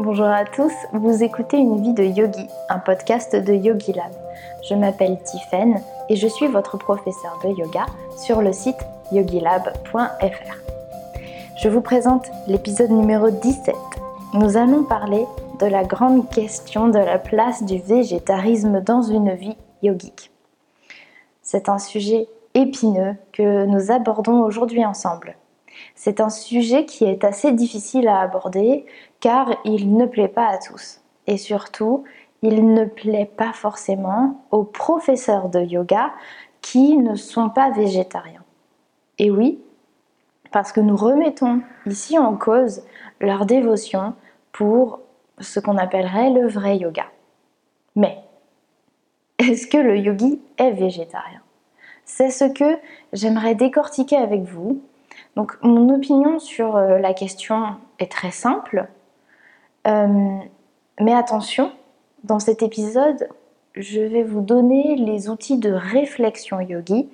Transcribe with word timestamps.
Bonjour 0.00 0.26
à 0.26 0.44
tous, 0.44 0.72
vous 0.92 1.24
écoutez 1.24 1.56
Une 1.56 1.82
vie 1.82 1.92
de 1.92 2.04
yogi, 2.04 2.46
un 2.68 2.78
podcast 2.78 3.34
de 3.34 3.52
Yogi 3.52 3.92
Lab. 3.92 4.12
Je 4.62 4.76
m'appelle 4.76 5.20
Tiffaine 5.24 5.82
et 6.08 6.14
je 6.14 6.28
suis 6.28 6.46
votre 6.46 6.78
professeur 6.78 7.36
de 7.42 7.48
yoga 7.48 7.84
sur 8.16 8.40
le 8.40 8.52
site 8.52 8.78
yogilab.fr. 9.10 10.54
Je 11.60 11.68
vous 11.68 11.80
présente 11.80 12.30
l'épisode 12.46 12.92
numéro 12.92 13.28
17. 13.30 13.74
Nous 14.34 14.56
allons 14.56 14.84
parler 14.84 15.26
de 15.58 15.66
la 15.66 15.82
grande 15.82 16.30
question 16.30 16.86
de 16.86 17.00
la 17.00 17.18
place 17.18 17.64
du 17.64 17.78
végétarisme 17.78 18.80
dans 18.80 19.02
une 19.02 19.34
vie 19.34 19.56
yogique. 19.82 20.30
C'est 21.42 21.68
un 21.68 21.78
sujet 21.78 22.28
épineux 22.54 23.16
que 23.32 23.66
nous 23.66 23.90
abordons 23.90 24.42
aujourd'hui 24.42 24.84
ensemble. 24.84 25.34
C'est 25.94 26.20
un 26.20 26.30
sujet 26.30 26.84
qui 26.84 27.04
est 27.04 27.24
assez 27.24 27.52
difficile 27.52 28.08
à 28.08 28.20
aborder 28.20 28.86
car 29.20 29.50
il 29.64 29.96
ne 29.96 30.06
plaît 30.06 30.28
pas 30.28 30.48
à 30.48 30.58
tous. 30.58 31.00
Et 31.26 31.36
surtout, 31.36 32.04
il 32.42 32.72
ne 32.72 32.84
plaît 32.84 33.30
pas 33.36 33.52
forcément 33.52 34.44
aux 34.50 34.64
professeurs 34.64 35.48
de 35.48 35.60
yoga 35.60 36.12
qui 36.60 36.96
ne 36.96 37.14
sont 37.14 37.50
pas 37.50 37.70
végétariens. 37.70 38.44
Et 39.18 39.30
oui, 39.30 39.60
parce 40.52 40.72
que 40.72 40.80
nous 40.80 40.96
remettons 40.96 41.60
ici 41.86 42.18
en 42.18 42.36
cause 42.36 42.82
leur 43.20 43.46
dévotion 43.46 44.14
pour 44.52 45.00
ce 45.40 45.60
qu'on 45.60 45.76
appellerait 45.76 46.30
le 46.30 46.48
vrai 46.48 46.78
yoga. 46.78 47.06
Mais, 47.96 48.18
est-ce 49.38 49.66
que 49.66 49.78
le 49.78 49.98
yogi 49.98 50.40
est 50.56 50.72
végétarien? 50.72 51.42
C'est 52.04 52.30
ce 52.30 52.44
que 52.44 52.78
j'aimerais 53.12 53.54
décortiquer 53.54 54.16
avec 54.16 54.42
vous 54.42 54.80
donc 55.38 55.56
mon 55.62 55.94
opinion 55.94 56.40
sur 56.40 56.74
euh, 56.74 56.98
la 56.98 57.14
question 57.14 57.76
est 58.00 58.10
très 58.10 58.32
simple. 58.32 58.88
Euh, 59.86 60.38
mais 61.00 61.14
attention, 61.14 61.70
dans 62.24 62.40
cet 62.40 62.60
épisode, 62.60 63.28
je 63.76 64.00
vais 64.00 64.24
vous 64.24 64.40
donner 64.40 64.96
les 64.96 65.28
outils 65.28 65.56
de 65.56 65.70
réflexion 65.70 66.58
yogi 66.58 67.08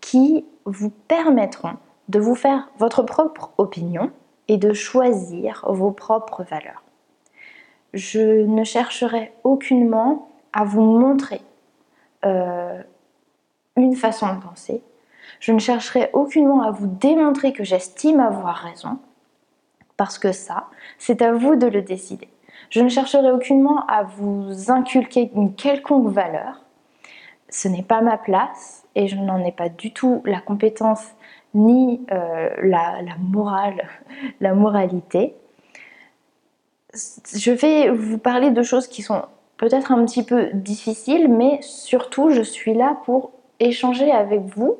qui 0.00 0.44
vous 0.64 0.90
permettront 0.90 1.74
de 2.08 2.18
vous 2.18 2.34
faire 2.34 2.68
votre 2.80 3.04
propre 3.04 3.52
opinion 3.58 4.10
et 4.48 4.56
de 4.56 4.72
choisir 4.72 5.64
vos 5.68 5.92
propres 5.92 6.42
valeurs. 6.42 6.82
Je 7.94 8.44
ne 8.44 8.64
chercherai 8.64 9.32
aucunement 9.44 10.30
à 10.52 10.64
vous 10.64 10.82
montrer 10.82 11.42
euh, 12.24 12.82
une 13.76 13.94
façon 13.94 14.34
de 14.34 14.40
penser, 14.40 14.82
je 15.40 15.52
ne 15.52 15.58
chercherai 15.58 16.10
aucunement 16.12 16.62
à 16.62 16.70
vous 16.70 16.86
démontrer 16.86 17.52
que 17.52 17.64
j'estime 17.64 18.20
avoir 18.20 18.56
raison, 18.56 18.98
parce 19.96 20.18
que 20.18 20.32
ça, 20.32 20.66
c'est 20.98 21.22
à 21.22 21.32
vous 21.32 21.56
de 21.56 21.66
le 21.66 21.82
décider. 21.82 22.28
Je 22.70 22.80
ne 22.80 22.88
chercherai 22.88 23.30
aucunement 23.30 23.86
à 23.86 24.02
vous 24.02 24.70
inculquer 24.70 25.30
une 25.34 25.54
quelconque 25.54 26.08
valeur. 26.08 26.64
Ce 27.48 27.66
n'est 27.66 27.82
pas 27.82 28.02
ma 28.02 28.18
place 28.18 28.84
et 28.94 29.08
je 29.08 29.16
n'en 29.16 29.42
ai 29.44 29.52
pas 29.52 29.68
du 29.68 29.92
tout 29.92 30.22
la 30.26 30.40
compétence 30.40 31.02
ni 31.54 32.04
euh, 32.12 32.50
la, 32.62 33.00
la 33.02 33.16
morale, 33.18 33.88
la 34.40 34.54
moralité. 34.54 35.34
Je 37.34 37.50
vais 37.52 37.90
vous 37.90 38.18
parler 38.18 38.50
de 38.50 38.62
choses 38.62 38.86
qui 38.86 39.02
sont 39.02 39.22
peut-être 39.56 39.92
un 39.92 40.04
petit 40.04 40.22
peu 40.22 40.50
difficiles, 40.52 41.28
mais 41.28 41.60
surtout 41.62 42.30
je 42.30 42.42
suis 42.42 42.74
là 42.74 42.98
pour 43.04 43.32
échanger 43.60 44.10
avec 44.12 44.42
vous 44.42 44.78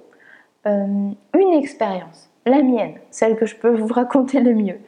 euh, 0.68 1.10
une 1.34 1.52
expérience, 1.54 2.30
la 2.46 2.62
mienne, 2.62 2.94
celle 3.10 3.36
que 3.36 3.46
je 3.46 3.56
peux 3.56 3.74
vous 3.74 3.86
raconter 3.92 4.40
le 4.40 4.54
mieux, 4.54 4.78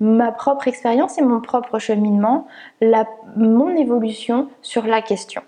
ma 0.00 0.32
propre 0.32 0.68
expérience 0.68 1.18
et 1.18 1.22
mon 1.22 1.40
propre 1.40 1.78
cheminement, 1.78 2.46
mon 3.36 3.76
évolution 3.76 4.48
sur 4.62 4.86
la 4.86 5.02
question. 5.02 5.42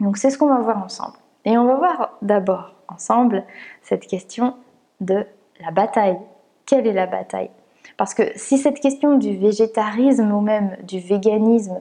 Donc 0.00 0.16
c'est 0.16 0.30
ce 0.30 0.38
qu'on 0.38 0.48
va 0.48 0.60
voir 0.60 0.82
ensemble. 0.82 1.16
Et 1.44 1.56
on 1.58 1.66
va 1.66 1.74
voir 1.76 2.18
d'abord 2.22 2.74
ensemble 2.88 3.44
cette 3.82 4.06
question 4.06 4.54
de 5.00 5.26
la 5.60 5.70
bataille. 5.70 6.18
Quelle 6.66 6.86
est 6.86 6.92
la 6.92 7.06
bataille? 7.06 7.50
Parce 7.96 8.14
que 8.14 8.22
si 8.36 8.58
cette 8.58 8.80
question 8.80 9.18
du 9.18 9.36
végétarisme 9.36 10.32
ou 10.32 10.40
même 10.40 10.76
du 10.82 10.98
véganisme 10.98 11.80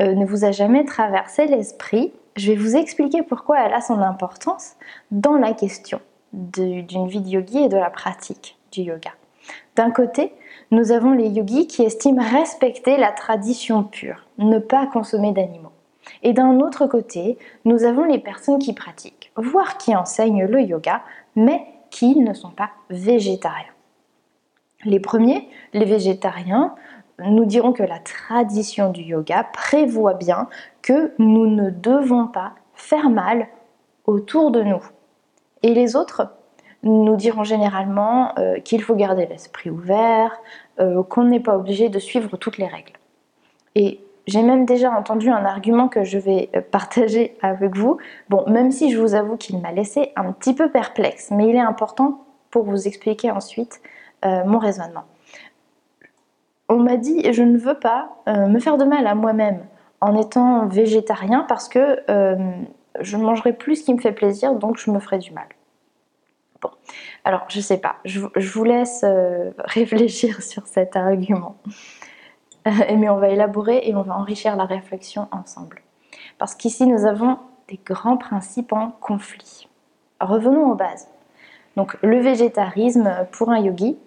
euh, 0.00 0.14
ne 0.14 0.24
vous 0.24 0.44
a 0.44 0.50
jamais 0.50 0.84
traversé 0.84 1.46
l'esprit, 1.46 2.12
je 2.36 2.52
vais 2.52 2.56
vous 2.56 2.76
expliquer 2.76 3.22
pourquoi 3.22 3.60
elle 3.64 3.74
a 3.74 3.80
son 3.80 4.00
importance 4.00 4.76
dans 5.10 5.36
la 5.36 5.52
question 5.52 6.00
d'une 6.32 7.08
vie 7.08 7.20
de 7.20 7.28
yogi 7.28 7.58
et 7.58 7.68
de 7.68 7.76
la 7.76 7.90
pratique 7.90 8.56
du 8.72 8.82
yoga. 8.82 9.10
D'un 9.76 9.90
côté, 9.90 10.32
nous 10.70 10.92
avons 10.92 11.12
les 11.12 11.28
yogis 11.28 11.66
qui 11.66 11.82
estiment 11.82 12.22
respecter 12.22 12.96
la 12.96 13.12
tradition 13.12 13.84
pure, 13.84 14.26
ne 14.38 14.58
pas 14.58 14.86
consommer 14.86 15.32
d'animaux. 15.32 15.72
Et 16.22 16.32
d'un 16.32 16.60
autre 16.60 16.86
côté, 16.86 17.38
nous 17.64 17.84
avons 17.84 18.04
les 18.04 18.18
personnes 18.18 18.58
qui 18.58 18.72
pratiquent, 18.72 19.32
voire 19.36 19.78
qui 19.78 19.94
enseignent 19.94 20.46
le 20.46 20.62
yoga, 20.62 21.02
mais 21.36 21.64
qui 21.90 22.18
ne 22.18 22.32
sont 22.32 22.50
pas 22.50 22.70
végétariens. 22.90 23.66
Les 24.84 25.00
premiers, 25.00 25.48
les 25.72 25.84
végétariens, 25.84 26.74
nous 27.18 27.44
dirons 27.44 27.72
que 27.72 27.82
la 27.82 27.98
tradition 27.98 28.90
du 28.90 29.02
yoga 29.02 29.44
prévoit 29.52 30.14
bien 30.14 30.48
que 30.80 31.12
nous 31.18 31.46
ne 31.46 31.70
devons 31.70 32.26
pas 32.26 32.52
faire 32.74 33.10
mal 33.10 33.46
autour 34.06 34.50
de 34.50 34.62
nous, 34.62 34.82
et 35.62 35.74
les 35.74 35.96
autres 35.96 36.28
nous 36.82 37.16
diront 37.16 37.44
généralement 37.44 38.32
euh, 38.38 38.58
qu'il 38.58 38.82
faut 38.82 38.94
garder 38.94 39.26
l'esprit 39.26 39.70
ouvert, 39.70 40.40
euh, 40.80 41.02
qu'on 41.02 41.24
n'est 41.24 41.40
pas 41.40 41.56
obligé 41.56 41.88
de 41.88 41.98
suivre 41.98 42.36
toutes 42.36 42.58
les 42.58 42.66
règles. 42.66 42.92
Et 43.74 44.00
j'ai 44.26 44.42
même 44.42 44.64
déjà 44.66 44.90
entendu 44.90 45.30
un 45.30 45.44
argument 45.44 45.88
que 45.88 46.04
je 46.04 46.18
vais 46.18 46.50
euh, 46.56 46.60
partager 46.60 47.36
avec 47.42 47.76
vous. 47.76 47.98
Bon, 48.28 48.44
même 48.48 48.70
si 48.70 48.90
je 48.90 49.00
vous 49.00 49.14
avoue 49.14 49.36
qu'il 49.36 49.60
m'a 49.60 49.72
laissé 49.72 50.12
un 50.16 50.32
petit 50.32 50.54
peu 50.54 50.70
perplexe, 50.70 51.30
mais 51.30 51.48
il 51.48 51.56
est 51.56 51.60
important 51.60 52.24
pour 52.50 52.64
vous 52.64 52.86
expliquer 52.86 53.30
ensuite 53.30 53.80
mon 54.24 54.58
raisonnement. 54.58 55.02
On 56.68 56.76
m'a 56.76 56.96
dit 56.96 57.32
je 57.32 57.42
ne 57.42 57.58
veux 57.58 57.74
pas 57.74 58.10
me 58.28 58.60
faire 58.60 58.76
de 58.76 58.84
mal 58.84 59.08
à 59.08 59.16
moi-même 59.16 59.64
en 60.00 60.14
étant 60.14 60.66
végétarien 60.66 61.44
parce 61.48 61.68
que 61.68 61.98
je 63.00 63.16
mangerai 63.16 63.52
plus 63.52 63.76
ce 63.76 63.84
qui 63.84 63.94
me 63.94 64.00
fait 64.00 64.12
plaisir, 64.12 64.54
donc 64.54 64.78
je 64.78 64.90
me 64.90 64.98
ferai 65.00 65.18
du 65.18 65.32
mal. 65.32 65.46
Bon, 66.60 66.70
alors 67.24 67.44
je 67.48 67.60
sais 67.60 67.78
pas, 67.78 67.96
je, 68.04 68.20
vous 68.20 68.64
laisse 68.64 69.02
euh, 69.04 69.50
réfléchir 69.58 70.42
sur 70.42 70.66
cet 70.66 70.96
argument. 70.96 71.56
Euh, 72.68 72.70
mais 72.96 73.08
on 73.08 73.16
va 73.16 73.30
élaborer 73.30 73.80
et 73.84 73.94
on 73.96 74.02
va 74.02 74.16
enrichir 74.16 74.54
la 74.56 74.64
réflexion 74.64 75.26
ensemble. 75.32 75.82
Parce 76.38 76.54
qu'ici 76.54 76.86
nous 76.86 77.04
avons 77.04 77.38
des 77.68 77.80
grands 77.84 78.16
principes 78.16 78.72
en 78.72 78.90
conflit. 78.90 79.68
Revenons 80.20 80.70
aux 80.70 80.76
bases. 80.76 81.08
Donc 81.76 81.96
le 82.02 82.20
végétarisme 82.20 83.26
pour 83.32 83.50
un 83.50 83.58
yogi 83.58 83.98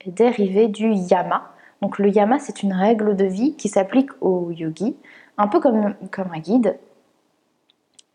est 0.00 0.10
dérivé 0.10 0.68
du 0.68 0.92
yama. 0.92 1.50
Donc 1.80 1.98
le 1.98 2.10
yama 2.10 2.38
c'est 2.38 2.62
une 2.62 2.74
règle 2.74 3.16
de 3.16 3.24
vie 3.24 3.56
qui 3.56 3.70
s'applique 3.70 4.10
au 4.20 4.50
yogi, 4.50 4.96
un 5.38 5.48
peu 5.48 5.60
comme 5.60 5.94
un 6.34 6.38
guide, 6.40 6.78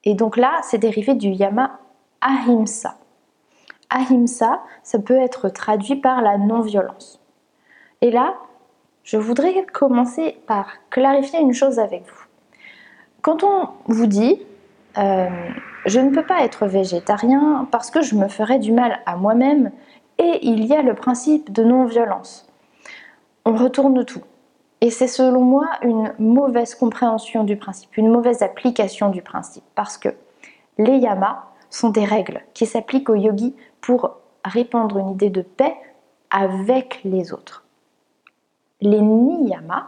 et 0.07 0.13
donc 0.13 0.37
là, 0.37 0.61
c'est 0.63 0.77
dérivé 0.77 1.15
du 1.15 1.27
yama 1.27 1.81
ahimsa. 2.21 2.95
Ahimsa, 3.89 4.61
ça 4.81 4.99
peut 4.99 5.17
être 5.17 5.49
traduit 5.49 5.97
par 5.97 6.21
la 6.21 6.37
non-violence. 6.37 7.19
Et 7.99 8.09
là, 8.09 8.35
je 9.03 9.17
voudrais 9.17 9.65
commencer 9.65 10.37
par 10.47 10.67
clarifier 10.91 11.41
une 11.41 11.53
chose 11.53 11.77
avec 11.77 12.03
vous. 12.03 12.25
Quand 13.21 13.43
on 13.43 13.67
vous 13.87 14.05
dit 14.05 14.39
euh, 14.97 15.27
je 15.85 15.99
ne 15.99 16.11
peux 16.11 16.25
pas 16.25 16.45
être 16.45 16.67
végétarien 16.67 17.67
parce 17.69 17.91
que 17.91 18.01
je 18.01 18.15
me 18.15 18.29
ferais 18.29 18.59
du 18.59 18.71
mal 18.71 19.01
à 19.05 19.17
moi-même 19.17 19.71
et 20.19 20.39
il 20.41 20.65
y 20.65 20.73
a 20.73 20.83
le 20.83 20.93
principe 20.93 21.51
de 21.51 21.65
non-violence. 21.65 22.47
On 23.43 23.57
retourne 23.57 24.05
tout. 24.05 24.23
Et 24.81 24.91
c'est 24.91 25.07
selon 25.07 25.41
moi 25.41 25.67
une 25.81 26.13
mauvaise 26.19 26.75
compréhension 26.75 27.43
du 27.43 27.57
principe, 27.57 27.97
une 27.97 28.09
mauvaise 28.09 28.43
application 28.43 29.09
du 29.09 29.21
principe, 29.21 29.63
parce 29.73 29.97
que 29.97 30.09
les 30.77 30.97
yamas 30.97 31.43
sont 31.69 31.89
des 31.89 32.05
règles 32.05 32.41
qui 32.53 32.65
s'appliquent 32.65 33.09
aux 33.09 33.15
yogis 33.15 33.55
pour 33.81 34.17
répandre 34.45 34.97
une 34.97 35.09
idée 35.09 35.29
de 35.29 35.41
paix 35.41 35.75
avec 36.29 37.01
les 37.03 37.33
autres. 37.33 37.63
Les 38.81 39.01
niyamas 39.01 39.87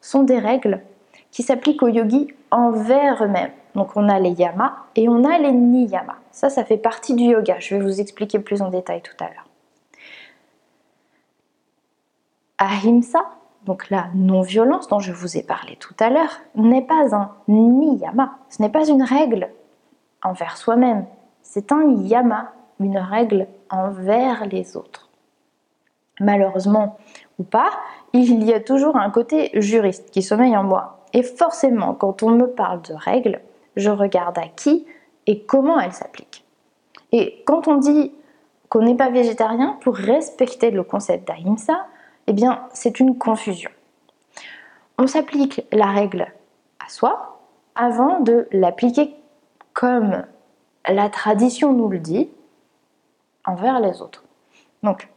sont 0.00 0.22
des 0.22 0.38
règles 0.38 0.82
qui 1.30 1.42
s'appliquent 1.42 1.82
aux 1.82 1.88
yogis 1.88 2.28
envers 2.50 3.24
eux-mêmes. 3.24 3.52
Donc 3.74 3.96
on 3.96 4.08
a 4.08 4.18
les 4.18 4.30
yamas 4.30 4.74
et 4.94 5.08
on 5.08 5.24
a 5.24 5.38
les 5.38 5.52
niyamas. 5.52 6.16
Ça, 6.30 6.50
ça 6.50 6.64
fait 6.64 6.76
partie 6.76 7.14
du 7.14 7.24
yoga. 7.24 7.58
Je 7.58 7.74
vais 7.74 7.82
vous 7.82 8.00
expliquer 8.00 8.38
plus 8.38 8.62
en 8.62 8.70
détail 8.70 9.02
tout 9.02 9.16
à 9.20 9.24
l'heure. 9.24 9.46
Ahimsa, 12.58 13.26
donc 13.66 13.90
la 13.90 14.06
non-violence 14.14 14.88
dont 14.88 15.00
je 15.00 15.12
vous 15.12 15.36
ai 15.36 15.42
parlé 15.42 15.76
tout 15.76 15.94
à 15.98 16.08
l'heure, 16.08 16.40
n'est 16.54 16.86
pas 16.86 17.14
un 17.14 17.32
niyama, 17.48 18.38
ce 18.48 18.62
n'est 18.62 18.70
pas 18.70 18.86
une 18.88 19.02
règle 19.02 19.50
envers 20.22 20.56
soi-même, 20.56 21.04
c'est 21.42 21.72
un 21.72 21.90
yama, 21.90 22.52
une 22.80 22.98
règle 22.98 23.48
envers 23.68 24.46
les 24.46 24.76
autres. 24.76 25.10
Malheureusement, 26.20 26.96
ou 27.38 27.42
pas, 27.42 27.70
il 28.12 28.44
y 28.44 28.54
a 28.54 28.60
toujours 28.60 28.96
un 28.96 29.10
côté 29.10 29.50
juriste 29.54 30.10
qui 30.10 30.22
sommeille 30.22 30.56
en 30.56 30.62
moi. 30.62 31.04
Et 31.12 31.22
forcément, 31.22 31.94
quand 31.94 32.22
on 32.22 32.30
me 32.30 32.46
parle 32.46 32.80
de 32.82 32.94
règles, 32.94 33.40
je 33.76 33.90
regarde 33.90 34.38
à 34.38 34.48
qui 34.48 34.86
et 35.26 35.42
comment 35.42 35.78
elles 35.78 35.92
s'appliquent. 35.92 36.44
Et 37.12 37.42
quand 37.46 37.68
on 37.68 37.76
dit 37.76 38.12
qu'on 38.68 38.82
n'est 38.82 38.96
pas 38.96 39.10
végétarien 39.10 39.76
pour 39.82 39.96
respecter 39.96 40.70
le 40.70 40.82
concept 40.82 41.28
d'ahimsa, 41.28 41.86
eh 42.26 42.32
bien, 42.32 42.68
c'est 42.72 43.00
une 43.00 43.16
confusion. 43.16 43.70
On 44.98 45.06
s'applique 45.06 45.64
la 45.72 45.86
règle 45.86 46.32
à 46.84 46.88
soi 46.88 47.40
avant 47.74 48.20
de 48.20 48.48
l'appliquer 48.50 49.14
comme 49.74 50.24
la 50.88 51.08
tradition 51.10 51.72
nous 51.72 51.88
le 51.88 51.98
dit 51.98 52.30
envers 53.44 53.80
les 53.80 54.00
autres. 54.00 54.24
Donc, 54.82 55.08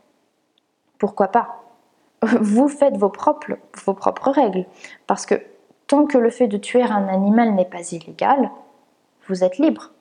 pourquoi 0.98 1.30
pas? 1.30 1.64
Vous 2.22 2.68
faites 2.68 2.98
vos 2.98 3.10
propres, 3.10 4.32
règles. 4.32 4.66
Parce 5.08 5.26
que 5.26 5.36
tant 5.88 6.06
que 6.06 6.18
le 6.18 6.30
fait 6.30 6.48
de 6.48 6.58
tuer 6.58 6.84
un 6.84 7.08
animal 7.08 7.56
n'est 7.56 7.66
pas 7.66 7.92
illégal, 7.92 8.52
vous 9.28 9.44
êtes 9.44 9.58
libre. 9.58 9.92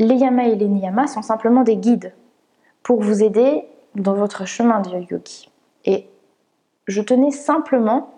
Les 0.00 0.16
yamas 0.16 0.48
et 0.48 0.56
les 0.56 0.66
niyamas 0.66 1.06
sont 1.06 1.22
simplement 1.22 1.62
des 1.62 1.76
guides 1.76 2.12
pour 2.82 3.00
vous 3.00 3.22
aider 3.22 3.64
dans 3.94 4.14
votre 4.14 4.44
chemin 4.44 4.80
de 4.80 4.98
yogi. 5.10 5.48
Et 5.84 6.08
je 6.86 7.02
tenais 7.02 7.30
simplement 7.30 8.10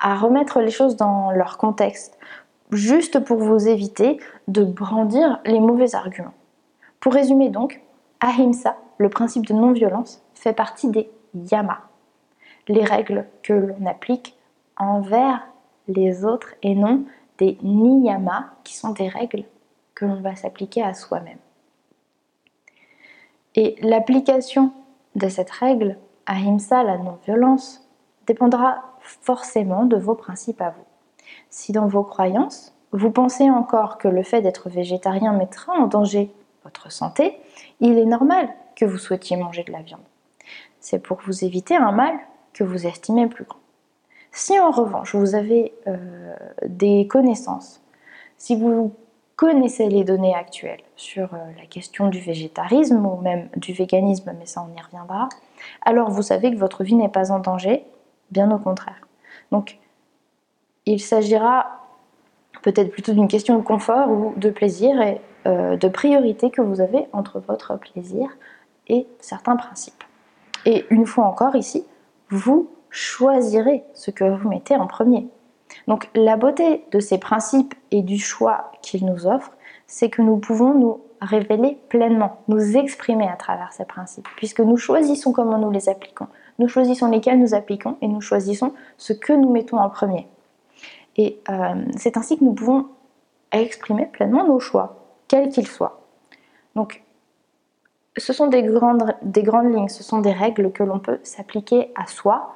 à 0.00 0.16
remettre 0.16 0.60
les 0.60 0.70
choses 0.70 0.96
dans 0.96 1.30
leur 1.30 1.58
contexte, 1.58 2.18
juste 2.70 3.20
pour 3.20 3.38
vous 3.38 3.68
éviter 3.68 4.20
de 4.46 4.64
brandir 4.64 5.40
les 5.44 5.60
mauvais 5.60 5.94
arguments. 5.94 6.34
Pour 7.00 7.14
résumer 7.14 7.48
donc, 7.48 7.80
Ahimsa, 8.20 8.76
le 8.98 9.08
principe 9.08 9.46
de 9.46 9.54
non-violence, 9.54 10.22
fait 10.34 10.52
partie 10.52 10.88
des 10.88 11.10
yamas, 11.34 11.82
les 12.68 12.84
règles 12.84 13.26
que 13.42 13.52
l'on 13.52 13.86
applique 13.86 14.36
envers 14.76 15.46
les 15.88 16.24
autres 16.24 16.54
et 16.62 16.74
non 16.74 17.04
des 17.38 17.56
niyamas 17.62 18.46
qui 18.64 18.76
sont 18.76 18.90
des 18.90 19.08
règles 19.08 19.44
que 19.94 20.04
l'on 20.04 20.20
va 20.20 20.36
s'appliquer 20.36 20.82
à 20.82 20.94
soi-même. 20.94 21.38
Et 23.54 23.76
l'application 23.80 24.72
de 25.14 25.28
cette 25.28 25.50
règle, 25.50 25.96
Ahimsa, 26.28 26.84
la 26.84 26.98
non-violence, 26.98 27.88
dépendra 28.26 28.84
forcément 29.00 29.86
de 29.86 29.96
vos 29.96 30.14
principes 30.14 30.60
à 30.60 30.70
vous. 30.70 30.84
Si 31.50 31.72
dans 31.72 31.86
vos 31.86 32.04
croyances, 32.04 32.74
vous 32.92 33.10
pensez 33.10 33.50
encore 33.50 33.98
que 33.98 34.08
le 34.08 34.22
fait 34.22 34.42
d'être 34.42 34.68
végétarien 34.68 35.32
mettra 35.32 35.72
en 35.72 35.86
danger 35.86 36.30
votre 36.64 36.92
santé, 36.92 37.38
il 37.80 37.98
est 37.98 38.04
normal 38.04 38.48
que 38.76 38.84
vous 38.84 38.98
souhaitiez 38.98 39.36
manger 39.36 39.64
de 39.64 39.72
la 39.72 39.80
viande. 39.80 40.02
C'est 40.80 40.98
pour 40.98 41.18
vous 41.26 41.44
éviter 41.44 41.76
un 41.76 41.92
mal 41.92 42.14
que 42.52 42.62
vous 42.62 42.86
estimez 42.86 43.26
plus 43.26 43.44
grand. 43.44 43.58
Si 44.30 44.58
en 44.60 44.70
revanche 44.70 45.14
vous 45.14 45.34
avez 45.34 45.72
euh, 45.86 46.36
des 46.66 47.06
connaissances, 47.08 47.80
si 48.36 48.54
vous 48.54 48.92
connaissez 49.36 49.88
les 49.88 50.04
données 50.04 50.34
actuelles 50.34 50.82
sur 50.96 51.32
euh, 51.32 51.38
la 51.56 51.66
question 51.66 52.08
du 52.08 52.20
végétarisme 52.20 53.04
ou 53.06 53.16
même 53.16 53.48
du 53.56 53.72
véganisme, 53.72 54.34
mais 54.38 54.46
ça 54.46 54.66
on 54.68 54.76
y 54.76 54.82
reviendra, 54.82 55.28
alors 55.82 56.10
vous 56.10 56.22
savez 56.22 56.50
que 56.52 56.58
votre 56.58 56.84
vie 56.84 56.94
n'est 56.94 57.08
pas 57.08 57.30
en 57.32 57.38
danger, 57.38 57.84
bien 58.30 58.50
au 58.50 58.58
contraire. 58.58 59.06
Donc 59.52 59.78
il 60.86 61.00
s'agira 61.00 61.66
peut-être 62.62 62.90
plutôt 62.90 63.12
d'une 63.12 63.28
question 63.28 63.56
de 63.58 63.62
confort 63.62 64.10
ou 64.10 64.34
de 64.36 64.50
plaisir 64.50 65.00
et 65.00 65.20
euh, 65.46 65.76
de 65.76 65.88
priorité 65.88 66.50
que 66.50 66.60
vous 66.60 66.80
avez 66.80 67.06
entre 67.12 67.40
votre 67.40 67.76
plaisir 67.78 68.28
et 68.88 69.06
certains 69.20 69.56
principes. 69.56 70.04
Et 70.64 70.84
une 70.90 71.06
fois 71.06 71.26
encore 71.26 71.54
ici, 71.56 71.84
vous 72.30 72.70
choisirez 72.90 73.84
ce 73.94 74.10
que 74.10 74.24
vous 74.24 74.48
mettez 74.48 74.76
en 74.76 74.86
premier. 74.86 75.28
Donc 75.86 76.08
la 76.14 76.36
beauté 76.36 76.84
de 76.90 77.00
ces 77.00 77.18
principes 77.18 77.74
et 77.90 78.02
du 78.02 78.18
choix 78.18 78.72
qu'ils 78.82 79.04
nous 79.04 79.26
offrent, 79.26 79.56
c'est 79.86 80.10
que 80.10 80.22
nous 80.22 80.36
pouvons 80.36 80.74
nous 80.74 81.00
révéler 81.20 81.78
pleinement, 81.88 82.42
nous 82.48 82.76
exprimer 82.76 83.28
à 83.28 83.36
travers 83.36 83.72
ces 83.72 83.84
principes, 83.84 84.28
puisque 84.36 84.60
nous 84.60 84.76
choisissons 84.76 85.32
comment 85.32 85.58
nous 85.58 85.70
les 85.70 85.88
appliquons, 85.88 86.28
nous 86.58 86.68
choisissons 86.68 87.10
lesquels 87.10 87.38
nous 87.38 87.54
appliquons 87.54 87.96
et 88.00 88.08
nous 88.08 88.20
choisissons 88.20 88.72
ce 88.96 89.12
que 89.12 89.32
nous 89.32 89.50
mettons 89.50 89.78
en 89.78 89.90
premier. 89.90 90.26
Et 91.16 91.40
euh, 91.50 91.74
c'est 91.96 92.16
ainsi 92.16 92.38
que 92.38 92.44
nous 92.44 92.52
pouvons 92.52 92.86
exprimer 93.52 94.06
pleinement 94.06 94.46
nos 94.46 94.60
choix, 94.60 94.96
quels 95.26 95.48
qu'ils 95.50 95.66
soient. 95.66 96.00
Donc, 96.74 97.02
ce 98.16 98.32
sont 98.32 98.46
des 98.48 98.62
grandes, 98.62 99.14
des 99.22 99.42
grandes 99.42 99.72
lignes, 99.72 99.88
ce 99.88 100.02
sont 100.02 100.20
des 100.20 100.32
règles 100.32 100.72
que 100.72 100.82
l'on 100.82 100.98
peut 100.98 101.20
s'appliquer 101.22 101.92
à 101.94 102.06
soi, 102.06 102.54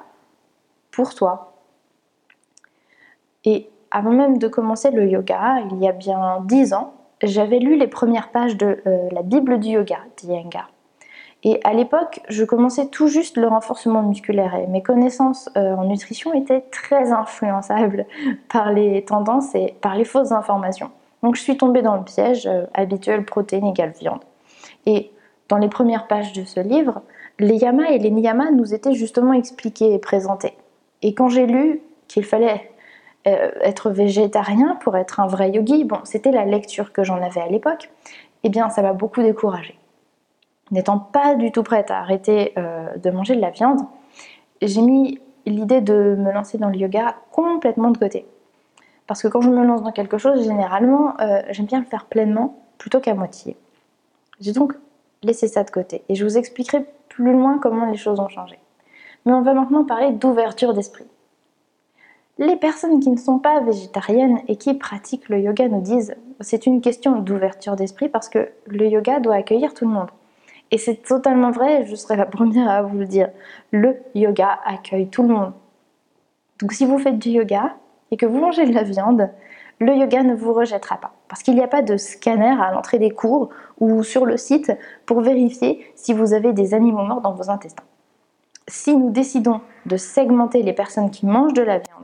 pour 0.91 1.11
soi. 1.11 1.53
Et 3.45 3.69
avant 3.91 4.11
même 4.11 4.37
de 4.37 4.47
commencer 4.47 4.91
le 4.91 5.07
yoga, 5.07 5.59
il 5.71 5.77
y 5.79 5.87
a 5.87 5.91
bien 5.91 6.41
dix 6.45 6.73
ans, 6.73 6.93
j'avais 7.23 7.59
lu 7.59 7.77
les 7.77 7.87
premières 7.87 8.29
pages 8.29 8.57
de 8.57 8.81
euh, 8.85 9.09
la 9.11 9.21
Bible 9.21 9.59
du 9.59 9.69
yoga 9.69 9.99
d'Iyengar. 10.17 10.69
Et 11.45 11.59
à 11.65 11.73
l'époque, 11.73 12.21
je 12.29 12.45
commençais 12.45 12.87
tout 12.87 13.07
juste 13.07 13.35
le 13.35 13.47
renforcement 13.47 14.01
musculaire 14.01 14.55
et 14.55 14.65
mes 14.67 14.81
connaissances 14.81 15.49
euh, 15.57 15.75
en 15.75 15.85
nutrition 15.85 16.33
étaient 16.33 16.61
très 16.71 17.11
influençables 17.11 18.05
par 18.49 18.71
les 18.71 19.03
tendances 19.03 19.53
et 19.55 19.75
par 19.81 19.95
les 19.95 20.05
fausses 20.05 20.31
informations. 20.31 20.91
Donc 21.21 21.35
je 21.35 21.41
suis 21.41 21.57
tombée 21.57 21.81
dans 21.81 21.95
le 21.95 22.03
piège 22.03 22.47
euh, 22.47 22.65
habituel 22.73 23.25
protéines 23.25 23.67
égale 23.67 23.93
viande. 23.99 24.21
Et 24.85 25.11
dans 25.49 25.57
les 25.57 25.69
premières 25.69 26.07
pages 26.07 26.33
de 26.33 26.43
ce 26.45 26.59
livre, 26.59 27.01
les 27.39 27.57
yamas 27.57 27.89
et 27.89 27.99
les 27.99 28.11
niyamas 28.11 28.51
nous 28.51 28.73
étaient 28.73 28.93
justement 28.93 29.33
expliqués 29.33 29.93
et 29.93 29.99
présentés. 29.99 30.53
Et 31.01 31.13
quand 31.13 31.27
j'ai 31.27 31.45
lu 31.45 31.81
qu'il 32.07 32.23
fallait 32.23 32.71
euh, 33.27 33.51
être 33.61 33.89
végétarien 33.89 34.77
pour 34.81 34.97
être 34.97 35.19
un 35.19 35.27
vrai 35.27 35.51
yogi, 35.51 35.83
bon, 35.83 35.99
c'était 36.03 36.31
la 36.31 36.45
lecture 36.45 36.91
que 36.91 37.03
j'en 37.03 37.21
avais 37.21 37.41
à 37.41 37.47
l'époque, 37.47 37.89
eh 38.43 38.49
bien 38.49 38.69
ça 38.69 38.81
m'a 38.81 38.93
beaucoup 38.93 39.21
découragée 39.21 39.77
n'étant 40.73 40.99
pas 40.99 41.35
du 41.35 41.51
tout 41.51 41.63
prête 41.63 41.91
à 41.91 41.99
arrêter 41.99 42.53
euh, 42.57 42.95
de 42.97 43.09
manger 43.11 43.35
de 43.35 43.41
la 43.41 43.51
viande, 43.51 43.79
j'ai 44.61 44.81
mis 44.81 45.19
l'idée 45.45 45.81
de 45.81 46.15
me 46.17 46.31
lancer 46.31 46.57
dans 46.57 46.69
le 46.69 46.75
yoga 46.75 47.15
complètement 47.31 47.91
de 47.91 47.97
côté. 47.97 48.25
Parce 49.07 49.21
que 49.21 49.27
quand 49.27 49.41
je 49.41 49.49
me 49.49 49.65
lance 49.65 49.83
dans 49.83 49.91
quelque 49.91 50.17
chose, 50.17 50.43
généralement, 50.43 51.19
euh, 51.19 51.41
j'aime 51.49 51.65
bien 51.65 51.79
le 51.79 51.85
faire 51.85 52.05
pleinement 52.05 52.57
plutôt 52.77 52.99
qu'à 52.99 53.13
moitié. 53.13 53.57
J'ai 54.39 54.53
donc 54.53 54.73
laissé 55.21 55.47
ça 55.47 55.63
de 55.63 55.69
côté 55.69 56.03
et 56.09 56.15
je 56.15 56.23
vous 56.23 56.37
expliquerai 56.37 56.85
plus 57.09 57.33
loin 57.33 57.59
comment 57.59 57.85
les 57.85 57.97
choses 57.97 58.19
ont 58.19 58.29
changé. 58.29 58.57
Mais 59.25 59.33
on 59.33 59.41
va 59.41 59.53
maintenant 59.53 59.85
parler 59.85 60.11
d'ouverture 60.11 60.73
d'esprit. 60.73 61.05
Les 62.39 62.55
personnes 62.55 62.99
qui 62.99 63.11
ne 63.11 63.17
sont 63.17 63.37
pas 63.37 63.59
végétariennes 63.59 64.39
et 64.47 64.55
qui 64.55 64.73
pratiquent 64.73 65.29
le 65.29 65.39
yoga 65.39 65.67
nous 65.67 65.81
disent 65.81 66.15
c'est 66.39 66.65
une 66.65 66.81
question 66.81 67.19
d'ouverture 67.19 67.75
d'esprit 67.75 68.09
parce 68.09 68.27
que 68.27 68.49
le 68.65 68.87
yoga 68.87 69.19
doit 69.19 69.35
accueillir 69.35 69.75
tout 69.75 69.85
le 69.85 69.91
monde. 69.91 70.09
Et 70.71 70.79
c'est 70.79 70.95
totalement 70.95 71.51
vrai, 71.51 71.85
je 71.85 71.93
serai 71.93 72.15
la 72.15 72.25
première 72.25 72.67
à 72.67 72.81
vous 72.81 72.97
le 72.97 73.05
dire. 73.05 73.29
Le 73.69 73.97
yoga 74.15 74.59
accueille 74.65 75.09
tout 75.09 75.21
le 75.21 75.29
monde. 75.29 75.53
Donc 76.59 76.73
si 76.73 76.85
vous 76.87 76.97
faites 76.97 77.19
du 77.19 77.29
yoga 77.29 77.75
et 78.09 78.17
que 78.17 78.25
vous 78.25 78.39
mangez 78.39 78.65
de 78.65 78.73
la 78.73 78.81
viande, 78.81 79.29
le 79.79 79.95
yoga 79.95 80.23
ne 80.23 80.33
vous 80.33 80.53
rejettera 80.53 80.97
pas. 80.97 81.13
Parce 81.27 81.43
qu'il 81.43 81.53
n'y 81.53 81.63
a 81.63 81.67
pas 81.67 81.83
de 81.83 81.97
scanner 81.97 82.55
à 82.59 82.71
l'entrée 82.71 82.97
des 82.97 83.11
cours 83.11 83.49
ou 83.79 84.01
sur 84.01 84.25
le 84.25 84.37
site 84.37 84.71
pour 85.05 85.21
vérifier 85.21 85.85
si 85.95 86.13
vous 86.13 86.33
avez 86.33 86.51
des 86.51 86.73
animaux 86.73 87.03
morts 87.03 87.21
dans 87.21 87.33
vos 87.33 87.51
intestins. 87.51 87.83
Si 88.67 88.97
nous 88.97 89.11
décidons 89.11 89.61
de 89.85 89.97
segmenter 89.97 90.63
les 90.63 90.73
personnes 90.73 91.11
qui 91.11 91.27
mangent 91.27 91.53
de 91.53 91.61
la 91.61 91.77
viande 91.77 92.02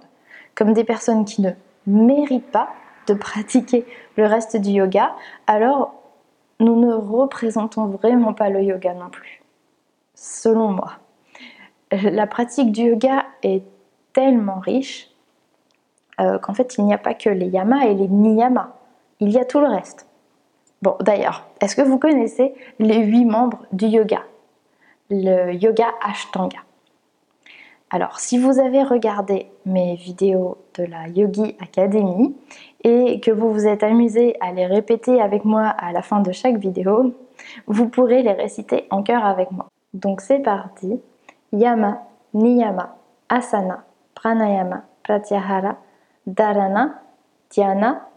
comme 0.59 0.73
des 0.73 0.83
personnes 0.83 1.23
qui 1.23 1.41
ne 1.41 1.51
méritent 1.87 2.51
pas 2.51 2.67
de 3.07 3.13
pratiquer 3.13 3.85
le 4.17 4.25
reste 4.25 4.57
du 4.57 4.71
yoga, 4.71 5.15
alors 5.47 5.93
nous 6.59 6.75
ne 6.75 6.93
représentons 6.93 7.85
vraiment 7.85 8.33
pas 8.33 8.49
le 8.49 8.61
yoga 8.61 8.93
non 8.93 9.09
plus, 9.09 9.41
selon 10.15 10.73
moi. 10.73 10.91
La 11.91 12.27
pratique 12.27 12.73
du 12.73 12.81
yoga 12.81 13.25
est 13.41 13.63
tellement 14.11 14.59
riche 14.59 15.09
euh, 16.19 16.37
qu'en 16.39 16.53
fait 16.53 16.77
il 16.77 16.83
n'y 16.83 16.93
a 16.93 16.97
pas 16.97 17.13
que 17.13 17.29
les 17.29 17.47
yamas 17.47 17.85
et 17.85 17.93
les 17.93 18.09
niyamas, 18.09 18.73
il 19.21 19.29
y 19.29 19.39
a 19.39 19.45
tout 19.45 19.61
le 19.61 19.67
reste. 19.67 20.07
Bon, 20.81 20.97
d'ailleurs, 20.99 21.47
est-ce 21.61 21.77
que 21.77 21.81
vous 21.81 21.97
connaissez 21.97 22.53
les 22.79 22.99
huit 22.99 23.25
membres 23.25 23.65
du 23.71 23.85
yoga? 23.85 24.23
Le 25.09 25.53
yoga 25.53 25.87
Ashtanga. 26.01 26.59
Alors, 27.91 28.19
si 28.19 28.37
vous 28.37 28.59
avez 28.59 28.83
regardé 28.83 29.51
mes 29.65 29.95
vidéos 29.95 30.57
de 30.75 30.83
la 30.83 31.07
Yogi 31.07 31.55
Academy 31.59 32.35
et 32.83 33.19
que 33.19 33.31
vous 33.31 33.51
vous 33.51 33.65
êtes 33.65 33.81
amusé 33.81 34.35
à 34.41 34.51
les 34.51 34.67
répéter 34.67 35.19
avec 35.19 35.43
moi 35.43 35.63
à 35.63 35.91
la 35.91 36.03
fin 36.03 36.19
de 36.19 36.31
chaque 36.31 36.57
vidéo, 36.57 37.15
vous 37.65 37.89
pourrez 37.89 38.21
les 38.21 38.33
réciter 38.33 38.85
en 38.91 39.01
chœur 39.01 39.25
avec 39.25 39.49
moi. 39.51 39.69
Donc 39.95 40.21
c'est 40.21 40.39
parti. 40.39 41.01
Yama, 41.51 42.03
Niyama, 42.35 42.95
Asana, 43.27 43.83
Pranayama, 44.13 44.83
Pratyahara, 45.01 45.77
Dharana, 46.27 47.01
Dhyana, 47.49 48.07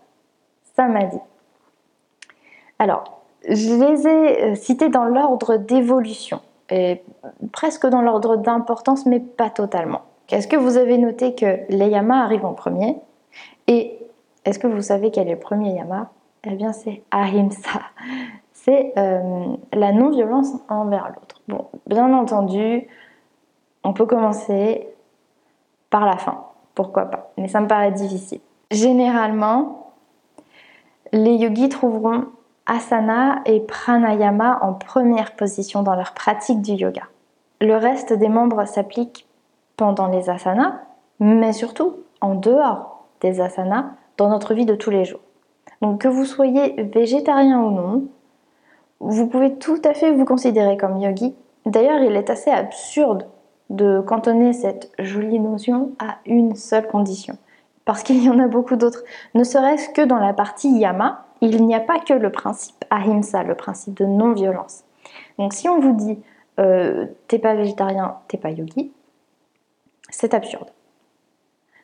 Samadhi. 0.77 1.19
Alors, 2.79 3.23
je 3.49 3.73
les 3.73 4.07
ai 4.07 4.43
euh, 4.43 4.55
cités 4.55 4.91
dans 4.91 5.07
l'ordre 5.07 5.57
d'évolution 5.57 6.43
et 6.71 7.03
presque 7.53 7.87
dans 7.87 8.03
l'ordre 8.03 8.37
d'importance, 8.37 9.07
mais 9.07 9.21
pas 9.21 9.51
totalement. 9.51 10.03
Est-ce 10.31 10.49
que 10.49 10.57
vous 10.57 10.77
avez 10.77 10.99
noté 10.99 11.35
que 11.35 11.61
les 11.69 11.89
yamas 11.89 12.25
arrivent 12.25 12.47
en 12.47 12.55
premier 12.55 12.97
Et 13.67 13.99
est-ce 14.45 14.59
que 14.59 14.67
vous 14.67 14.81
savez 14.83 15.11
quel 15.11 15.29
est 15.29 15.33
le 15.33 15.39
premier 15.39 15.73
yama? 15.73 16.11
Eh 16.45 16.55
bien, 16.55 16.73
c'est 16.73 17.03
ahimsa. 17.11 17.81
C'est 18.53 18.93
euh, 18.97 19.57
la 19.73 19.93
non-violence 19.93 20.53
envers 20.69 21.09
l'autre. 21.09 21.43
Bon, 21.49 21.67
bien 21.87 22.13
entendu, 22.15 22.87
on 23.83 23.93
peut 23.93 24.07
commencer 24.07 24.89
par 25.91 26.07
la 26.07 26.17
fin. 26.17 26.45
Pourquoi 26.75 27.07
pas? 27.07 27.33
Mais 27.37 27.49
ça 27.49 27.61
me 27.61 27.67
paraît 27.67 27.93
difficile. 27.93 28.41
Généralement, 28.71 29.93
les 31.13 31.35
yogis 31.35 31.69
trouveront 31.69 32.27
asana 32.67 33.43
et 33.45 33.61
pranayama 33.61 34.59
en 34.63 34.75
première 34.75 35.35
position 35.35 35.83
dans 35.83 35.95
leur 35.95 36.13
pratique 36.13 36.63
du 36.63 36.73
yoga. 36.73 37.03
Le 37.61 37.77
reste 37.77 38.13
des 38.13 38.29
membres 38.29 38.67
s'applique 38.67 39.27
pendant 39.77 40.09
les 40.09 40.31
asanas, 40.31 40.81
mais 41.21 41.53
surtout 41.53 41.97
en 42.21 42.35
dehors 42.35 43.07
des 43.21 43.41
asanas 43.41 43.91
dans 44.17 44.29
notre 44.29 44.55
vie 44.55 44.67
de 44.67 44.75
tous 44.75 44.91
les 44.91 45.05
jours. 45.05 45.21
Donc 45.81 46.03
que 46.03 46.09
vous 46.09 46.25
soyez 46.25 46.83
végétarien 46.83 47.61
ou 47.61 47.71
non, 47.71 48.05
vous 49.01 49.27
pouvez 49.27 49.55
tout 49.55 49.81
à 49.85 49.95
fait 49.95 50.13
vous 50.13 50.25
considérer 50.25 50.77
comme 50.77 50.99
yogi. 50.99 51.35
D'ailleurs, 51.67 52.03
il 52.03 52.15
est 52.15 52.31
assez 52.31 52.51
absurde 52.51 53.27
de 53.71 54.01
cantonner 54.01 54.53
cette 54.53 54.93
jolie 54.99 55.41
notion 55.41 55.93
à 55.99 56.19
une 56.27 56.55
seule 56.55 56.87
condition. 56.87 57.37
Parce 57.85 58.05
qu'il 58.05 58.23
y 58.23 58.29
en 58.29 58.39
a 58.39 58.47
beaucoup 58.47 58.77
d'autres. 58.77 59.03
Ne 59.35 59.43
serait-ce 59.43 59.89
que 59.89 60.03
dans 60.03 60.19
la 60.19 60.33
partie 60.33 60.71
yama, 60.71 61.27
il 61.43 61.67
n'y 61.67 61.75
a 61.75 61.81
pas 61.81 61.99
que 61.99 62.15
le 62.15 62.31
principe 62.31 62.85
ahimsa, 62.89 63.43
le 63.43 63.57
principe 63.57 63.95
de 63.95 64.07
non-violence. 64.07 64.85
Donc 65.39 65.53
si 65.53 65.69
on 65.69 65.81
vous 65.81 65.93
dit 65.93 66.19
euh, 66.61 67.07
t'es 67.29 67.39
pas 67.39 67.55
végétarien, 67.55 68.19
t'es 68.29 68.39
pas 68.39 68.51
yogi, 68.51 68.93
c'est 70.09 70.35
absurde. 70.35 70.71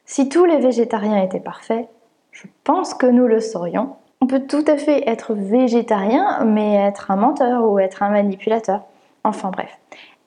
Si 0.05 0.29
tous 0.29 0.45
les 0.45 0.59
végétariens 0.59 1.23
étaient 1.23 1.41
parfaits, 1.41 1.89
je 2.31 2.47
pense 2.65 2.95
que 2.95 3.07
nous 3.07 3.27
le 3.27 3.41
saurions. 3.41 3.97
On 4.21 4.27
peut 4.27 4.47
tout 4.47 4.65
à 4.67 4.77
fait 4.77 5.09
être 5.09 5.35
végétarien, 5.35 6.45
mais 6.45 6.75
être 6.77 7.11
un 7.11 7.17
menteur 7.17 7.69
ou 7.69 7.79
être 7.79 8.03
un 8.03 8.11
manipulateur. 8.11 8.85
Enfin 9.25 9.51
bref, 9.51 9.79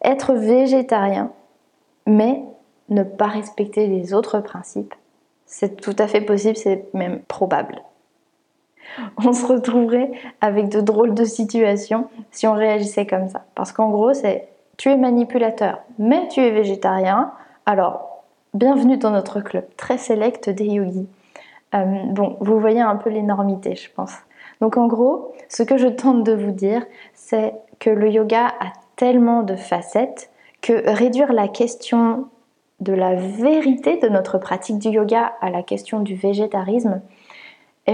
être 0.04 0.34
végétarien, 0.34 1.32
mais 2.06 2.44
ne 2.90 3.04
pas 3.04 3.28
respecter 3.28 3.88
les 3.88 4.14
autres 4.14 4.40
principes, 4.40 4.94
c'est 5.46 5.80
tout 5.80 5.96
à 5.98 6.08
fait 6.08 6.22
possible, 6.22 6.58
c'est 6.58 6.94
même 6.94 7.22
probable. 7.22 7.82
On 9.26 9.34
se 9.34 9.46
retrouverait 9.46 10.12
avec 10.42 10.70
de 10.70 10.82
drôles 10.82 11.14
de 11.14 11.26
situations 11.26 12.08
si 12.32 12.48
on 12.48 12.54
réagissait 12.54 13.06
comme 13.06 13.28
ça. 13.30 13.46
Parce 13.56 13.72
qu'en 13.72 13.90
gros, 13.90 14.14
c'est 14.14 14.48
tu 14.78 14.90
es 14.90 14.98
manipulateur, 14.98 15.80
mais 16.00 16.28
tu 16.30 16.40
es 16.40 16.50
végétarien, 16.50 17.32
alors 17.66 18.24
bienvenue 18.54 18.98
dans 18.98 19.12
notre 19.12 19.40
club 19.40 19.66
très 19.78 19.98
sélect 19.98 20.50
des 20.50 20.66
yogis. 20.66 21.08
Euh, 21.76 21.86
bon, 22.08 22.38
vous 22.42 22.60
voyez 22.60 22.82
un 22.82 22.96
peu 22.96 23.10
l'énormité, 23.10 23.76
je 23.76 23.90
pense. 23.92 24.14
Donc 24.60 24.78
en 24.78 24.88
gros, 24.88 25.34
ce 25.50 25.64
que 25.64 25.78
je 25.78 25.88
tente 25.88 26.24
de 26.24 26.34
vous 26.34 26.52
dire, 26.52 26.86
c'est 27.14 27.54
que 27.80 27.90
le 27.90 28.10
yoga 28.10 28.48
a 28.48 28.74
tellement 28.96 29.44
de 29.44 29.56
facettes 29.56 30.30
que 30.62 30.90
réduire 30.90 31.34
la 31.34 31.48
question 31.48 32.28
de 32.80 32.94
la 32.94 33.16
vérité 33.16 33.98
de 33.98 34.10
notre 34.10 34.38
pratique 34.38 34.80
du 34.80 34.90
yoga 34.90 35.34
à 35.42 35.50
la 35.50 35.64
question 35.64 36.00
du 36.00 36.16
végétarisme 36.16 37.02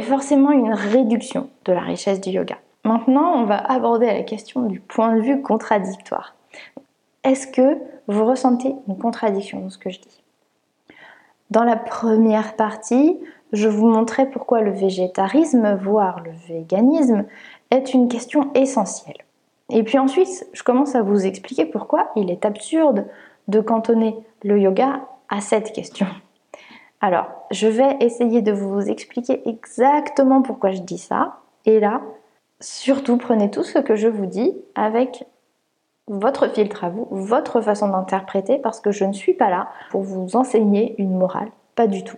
forcément 0.01 0.51
une 0.51 0.74
réduction 0.74 1.50
de 1.66 1.74
la 1.74 1.82
richesse 1.82 2.22
du 2.22 2.30
yoga. 2.30 2.58
Maintenant, 2.84 3.34
on 3.36 3.46
va 3.46 3.58
aborder 3.58 4.06
la 4.08 4.24
question 4.24 4.62
du 4.62 4.80
point 4.80 5.16
de 5.16 5.22
vue 5.22 5.42
contradictoire. 5.42 6.36
Est-ce 7.24 7.48
que 7.48 7.77
vous 8.08 8.25
ressentez 8.25 8.74
une 8.88 8.98
contradiction 8.98 9.60
dans 9.60 9.70
ce 9.70 9.77
que 9.77 9.89
je 9.89 10.00
dis? 10.00 10.24
Dans 11.50 11.63
la 11.63 11.75
première 11.75 12.56
partie, 12.56 13.18
je 13.54 13.68
vous 13.68 13.88
montrais 13.88 14.30
pourquoi 14.30 14.62
le 14.62 14.72
végétarisme, 14.72 15.75
voire 15.82 16.22
le 16.22 16.32
véganisme, 16.48 17.25
est 17.72 17.94
une 17.94 18.08
question 18.08 18.51
essentielle. 18.54 19.18
Et 19.70 19.84
puis 19.84 19.98
ensuite, 19.98 20.48
je 20.54 20.63
commence 20.63 20.96
à 20.96 21.01
vous 21.01 21.25
expliquer 21.25 21.66
pourquoi 21.66 22.12
il 22.16 22.32
est 22.32 22.46
absurde 22.46 23.06
de 23.48 23.60
cantonner 23.60 24.16
le 24.44 24.60
yoga 24.60 25.01
à 25.30 25.42
cette 25.42 25.74
question. 25.74 26.08
Alors, 27.01 27.27
je 27.51 27.68
vais 27.68 27.98
essayer 28.00 28.42
de 28.42 28.51
vous 28.51 28.89
expliquer 28.89 29.48
exactement 29.48 30.42
pourquoi 30.42 30.72
je 30.72 30.82
dis 30.82 30.98
ça. 30.98 31.38
Et 31.66 31.80
là, 31.80 32.01
surtout 32.60 33.18
prenez 33.18 33.51
tout 33.51 33.63
ce 33.63 33.80
que 33.80 33.96
je 33.96 34.08
vous 34.08 34.25
dis 34.25 34.56
avec 34.75 35.25
votre 36.08 36.48
filtre 36.48 36.86
à 36.86 36.89
vous, 36.89 37.08
votre 37.12 37.62
façon 37.62 37.89
d'interpréter, 37.89 38.58
parce 38.58 38.80
que 38.80 38.92
je 38.92 39.04
ne 39.04 39.13
suis 39.13 39.34
pas 39.34 39.50
là 39.50 39.68
pour 39.92 40.01
vous 40.01 40.36
enseigner 40.36 40.96
une 40.98 41.18
morale, 41.18 41.51
pas 41.75 41.88
du 41.88 42.04
tout. 42.04 42.18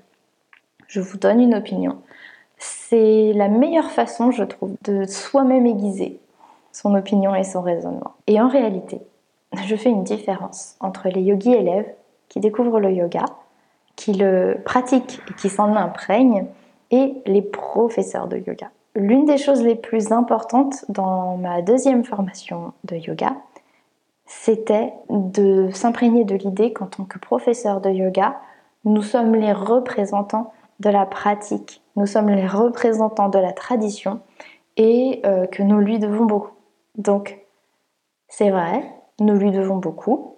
Je 0.88 1.02
vous 1.02 1.18
donne 1.18 1.42
une 1.42 1.56
opinion. 1.56 1.98
C'est 2.58 3.34
la 3.34 3.48
meilleure 3.48 3.92
façon, 3.92 4.32
je 4.32 4.44
trouve, 4.44 4.76
de 4.84 5.06
soi-même 5.06 5.66
aiguiser 5.66 6.20
son 6.72 6.96
opinion 6.96 7.36
et 7.36 7.44
son 7.44 7.62
raisonnement. 7.62 8.14
Et 8.28 8.40
en 8.40 8.48
réalité, 8.48 9.02
je 9.66 9.76
fais 9.76 9.90
une 9.90 10.04
différence 10.04 10.76
entre 10.80 11.10
les 11.10 11.22
yogis 11.22 11.54
élèves 11.54 11.92
qui 12.28 12.40
découvrent 12.40 12.80
le 12.80 12.92
yoga, 12.92 13.26
qui 14.00 14.14
le 14.14 14.62
pratiquent 14.64 15.20
et 15.30 15.34
qui 15.34 15.50
s'en 15.50 15.76
imprègnent, 15.76 16.46
et 16.90 17.22
les 17.26 17.42
professeurs 17.42 18.30
de 18.30 18.38
yoga. 18.38 18.72
L'une 18.96 19.26
des 19.26 19.38
choses 19.38 19.62
les 19.62 19.76
plus 19.76 20.14
importantes 20.14 20.86
dans 20.88 21.36
ma 21.36 21.62
deuxième 21.62 22.06
formation 22.06 22.72
de 22.86 22.96
yoga, 22.96 23.36
c'était 24.26 24.94
de 25.10 25.70
s'imprégner 25.74 26.24
de 26.24 26.36
l'idée 26.36 26.72
qu'en 26.72 26.86
tant 26.86 27.04
que 27.04 27.20
professeur 27.20 27.82
de 27.82 27.90
yoga, 27.90 28.38
nous 28.86 29.02
sommes 29.02 29.36
les 29.36 29.52
représentants 29.52 30.54
de 30.80 30.90
la 30.90 31.06
pratique, 31.06 31.82
nous 31.98 32.06
sommes 32.06 32.30
les 32.30 32.48
représentants 32.48 33.28
de 33.28 33.40
la 33.40 33.52
tradition 33.52 34.22
et 34.78 35.22
euh, 35.26 35.46
que 35.46 35.62
nous 35.62 35.80
lui 35.80 36.00
devons 36.00 36.26
beaucoup. 36.26 36.54
Donc, 36.96 37.38
c'est 38.30 38.50
vrai, 38.50 38.82
nous 39.20 39.36
lui 39.36 39.52
devons 39.52 39.76
beaucoup. 39.76 40.38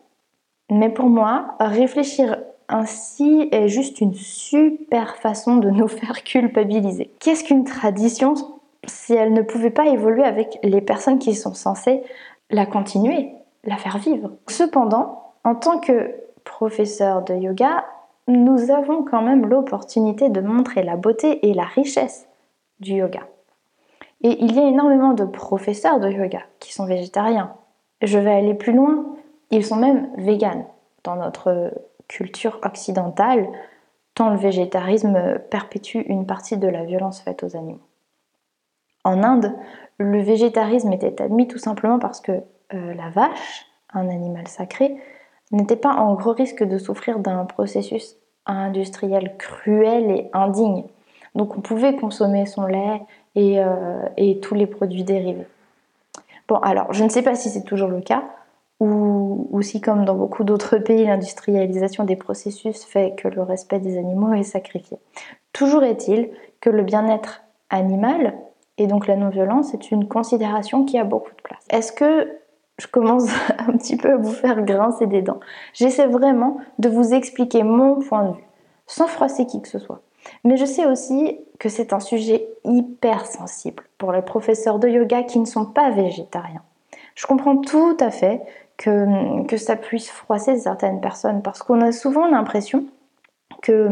Mais 0.72 0.90
pour 0.90 1.06
moi, 1.06 1.56
réfléchir 1.60 2.38
ainsi 2.72 3.50
est 3.52 3.68
juste 3.68 4.02
une 4.02 4.14
super 4.14 5.18
façon 5.18 5.58
de 5.58 5.70
nous 5.70 5.88
faire 6.00 6.24
culpabiliser. 6.24 7.12
Qu'est-ce 7.20 7.44
qu'une 7.44 7.66
tradition 7.66 8.34
si 8.88 9.14
elle 9.14 9.34
ne 9.34 9.44
pouvait 9.44 9.70
pas 9.70 9.88
évoluer 9.88 10.24
avec 10.24 10.58
les 10.64 10.82
personnes 10.82 11.20
qui 11.20 11.36
sont 11.36 11.54
censées 11.54 12.02
la 12.50 12.66
continuer, 12.66 13.30
la 13.64 13.78
faire 13.78 13.98
vivre? 14.00 14.32
Cependant, 14.48 15.34
en 15.44 15.56
tant 15.56 15.80
que 15.80 16.16
professeur 16.44 17.22
de 17.24 17.36
yoga, 17.36 17.86
nous 18.28 18.72
avons 18.72 19.04
quand 19.04 19.22
même 19.22 19.46
l'opportunité 19.46 20.30
de 20.30 20.42
montrer 20.42 20.84
la 20.84 20.96
beauté 20.96 21.48
et 21.48 21.54
la 21.54 21.64
richesse 21.64 22.28
du 22.80 22.94
yoga. 22.94 23.22
Et 24.24 24.44
il 24.44 24.56
y 24.56 24.60
a 24.60 24.68
énormément 24.68 25.14
de 25.14 25.26
professeurs 25.26 26.00
de 26.00 26.10
yoga 26.10 26.42
qui 26.60 26.74
sont 26.74 26.86
végétariens. 26.86 27.54
Je 28.02 28.18
vais 28.18 28.32
aller 28.32 28.54
plus 28.54 28.74
loin, 28.74 29.06
ils 29.50 29.66
sont 29.66 29.76
même 29.76 30.10
véganes. 30.18 30.66
Dans 31.04 31.16
notre 31.16 31.74
culture 32.12 32.60
occidentale, 32.64 33.48
tant 34.14 34.30
le 34.30 34.38
végétarisme 34.38 35.40
perpétue 35.50 36.00
une 36.08 36.26
partie 36.26 36.58
de 36.58 36.68
la 36.68 36.84
violence 36.84 37.22
faite 37.22 37.44
aux 37.44 37.56
animaux. 37.56 37.88
En 39.04 39.24
Inde, 39.24 39.54
le 39.98 40.22
végétarisme 40.22 40.92
était 40.92 41.22
admis 41.22 41.48
tout 41.48 41.58
simplement 41.58 42.00
parce 42.00 42.20
que 42.20 42.34
euh, 42.74 42.94
la 42.94 43.10
vache, 43.10 43.66
un 43.94 44.10
animal 44.10 44.48
sacré, 44.48 44.98
n'était 45.52 45.78
pas 45.78 45.94
en 45.94 46.14
gros 46.16 46.34
risque 46.34 46.64
de 46.64 46.78
souffrir 46.78 47.20
d'un 47.20 47.46
processus 47.46 48.18
industriel 48.46 49.36
cruel 49.38 50.12
et 50.12 50.30
indigne. 50.34 50.84
Donc 51.36 51.58
on 51.58 51.62
pouvait 51.62 51.96
consommer 51.96 52.46
son 52.46 52.66
lait 52.66 53.02
euh, 53.38 54.10
et, 54.18 54.40
tous 54.42 54.56
les 54.56 54.68
produits 54.68 55.04
dérivés. 55.04 55.48
Bon, 56.48 56.58
alors 56.58 56.92
je 56.92 57.04
ne 57.04 57.10
sais 57.10 57.22
pas 57.22 57.36
si 57.36 57.50
c'est 57.50 57.64
toujours 57.64 57.90
le 57.90 58.02
cas, 58.02 58.24
ou, 58.82 59.62
si 59.62 59.80
comme 59.80 60.06
dans 60.06 60.16
beaucoup 60.16 60.44
d'autres 60.44 60.78
pays, 60.78 61.06
l'industrialisation 61.06 62.04
des 62.04 62.16
processus 62.16 62.84
fait 62.84 63.14
que 63.16 63.28
le 63.28 63.44
respect 63.44 63.78
des 63.78 63.96
animaux 64.00 64.34
est 64.34 64.42
sacrifié. 64.42 64.98
Toujours 65.54 65.84
est-il 65.84 66.32
que 66.62 66.72
le 66.72 66.82
bien-être 66.82 67.44
animal 67.70 68.34
et 68.80 68.88
donc 68.88 69.06
la 69.06 69.18
non-violence 69.18 69.76
est 69.76 69.92
une 69.92 70.08
considération 70.08 70.84
qui 70.84 70.98
a 70.98 71.04
beaucoup 71.04 71.30
de 71.30 71.42
place. 71.44 71.64
Est-ce 71.70 71.92
que 71.92 72.28
je 72.80 72.88
commence 72.88 73.30
un 73.60 73.74
petit 73.74 73.98
peu 73.98 74.14
à 74.14 74.18
vous 74.18 74.32
faire 74.32 74.64
grincer 74.64 75.06
des 75.06 75.22
dents? 75.22 75.42
J'essaie 75.74 76.08
vraiment 76.08 76.58
de 76.80 76.90
vous 76.90 77.14
expliquer 77.14 77.62
mon 77.62 78.00
point 78.00 78.30
de 78.30 78.34
vue, 78.34 78.48
sans 78.88 79.06
froisser 79.06 79.46
qui 79.46 79.62
que 79.62 79.68
ce 79.68 79.78
soit. 79.78 80.02
Mais 80.44 80.58
je 80.58 80.66
sais 80.66 80.88
aussi 80.88 81.40
que 81.60 81.70
c'est 81.70 81.94
un 81.94 82.00
sujet 82.00 82.48
hyper 82.64 83.28
sensible 83.28 83.84
pour 84.00 84.12
les 84.12 84.24
professeurs 84.24 84.80
de 84.80 84.88
yoga 84.88 85.22
qui 85.22 85.38
ne 85.38 85.46
sont 85.46 85.66
pas 85.66 85.92
végétariens. 85.92 86.64
Je 87.16 87.28
comprends 87.28 87.58
tout 87.58 87.98
à 88.00 88.12
fait 88.12 88.42
que, 88.78 89.58
ça 89.58 89.76
puisse 89.76 90.10
froisser 90.10 90.58
certaines 90.58 91.02
personnes 91.02 91.42
parce 91.42 91.62
qu'on 91.62 91.82
a 91.82 91.92
souvent 91.92 92.28
l'impression 92.28 92.86
que 93.62 93.90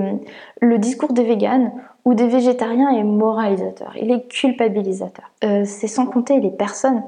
le 0.61 0.77
discours 0.79 1.13
des 1.13 1.23
véganes 1.23 1.71
ou 2.05 2.15
des 2.15 2.27
végétariens 2.27 2.89
est 2.89 3.03
moralisateur, 3.03 3.95
il 3.97 4.11
est 4.11 4.27
culpabilisateur. 4.27 5.31
Euh, 5.43 5.63
c'est 5.65 5.87
sans 5.87 6.07
compter 6.07 6.39
les 6.39 6.49
personnes 6.49 7.03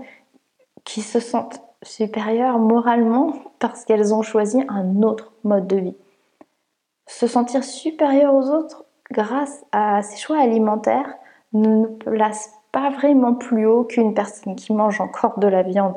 qui 0.84 1.02
se 1.02 1.20
sentent 1.20 1.62
supérieures 1.82 2.60
moralement 2.60 3.34
parce 3.60 3.86
qu'elles 3.86 4.14
ont 4.14 4.22
choisi 4.22 4.62
un 4.70 5.02
autre 5.02 5.32
mode 5.44 5.68
de 5.68 5.78
vie. 5.78 5.96
Se 7.08 7.26
sentir 7.26 7.64
supérieur 7.64 8.36
aux 8.36 8.50
autres 8.50 8.86
grâce 9.12 9.66
à 9.72 10.02
ses 10.02 10.18
choix 10.18 10.38
alimentaires 10.38 11.16
ne 11.54 11.68
nous 11.68 11.88
place 11.88 12.54
pas 12.72 12.90
vraiment 12.90 13.34
plus 13.34 13.66
haut 13.66 13.84
qu'une 13.84 14.14
personne 14.14 14.56
qui 14.56 14.74
mange 14.74 15.02
encore 15.02 15.40
de 15.40 15.48
la 15.48 15.64
viande. 15.64 15.96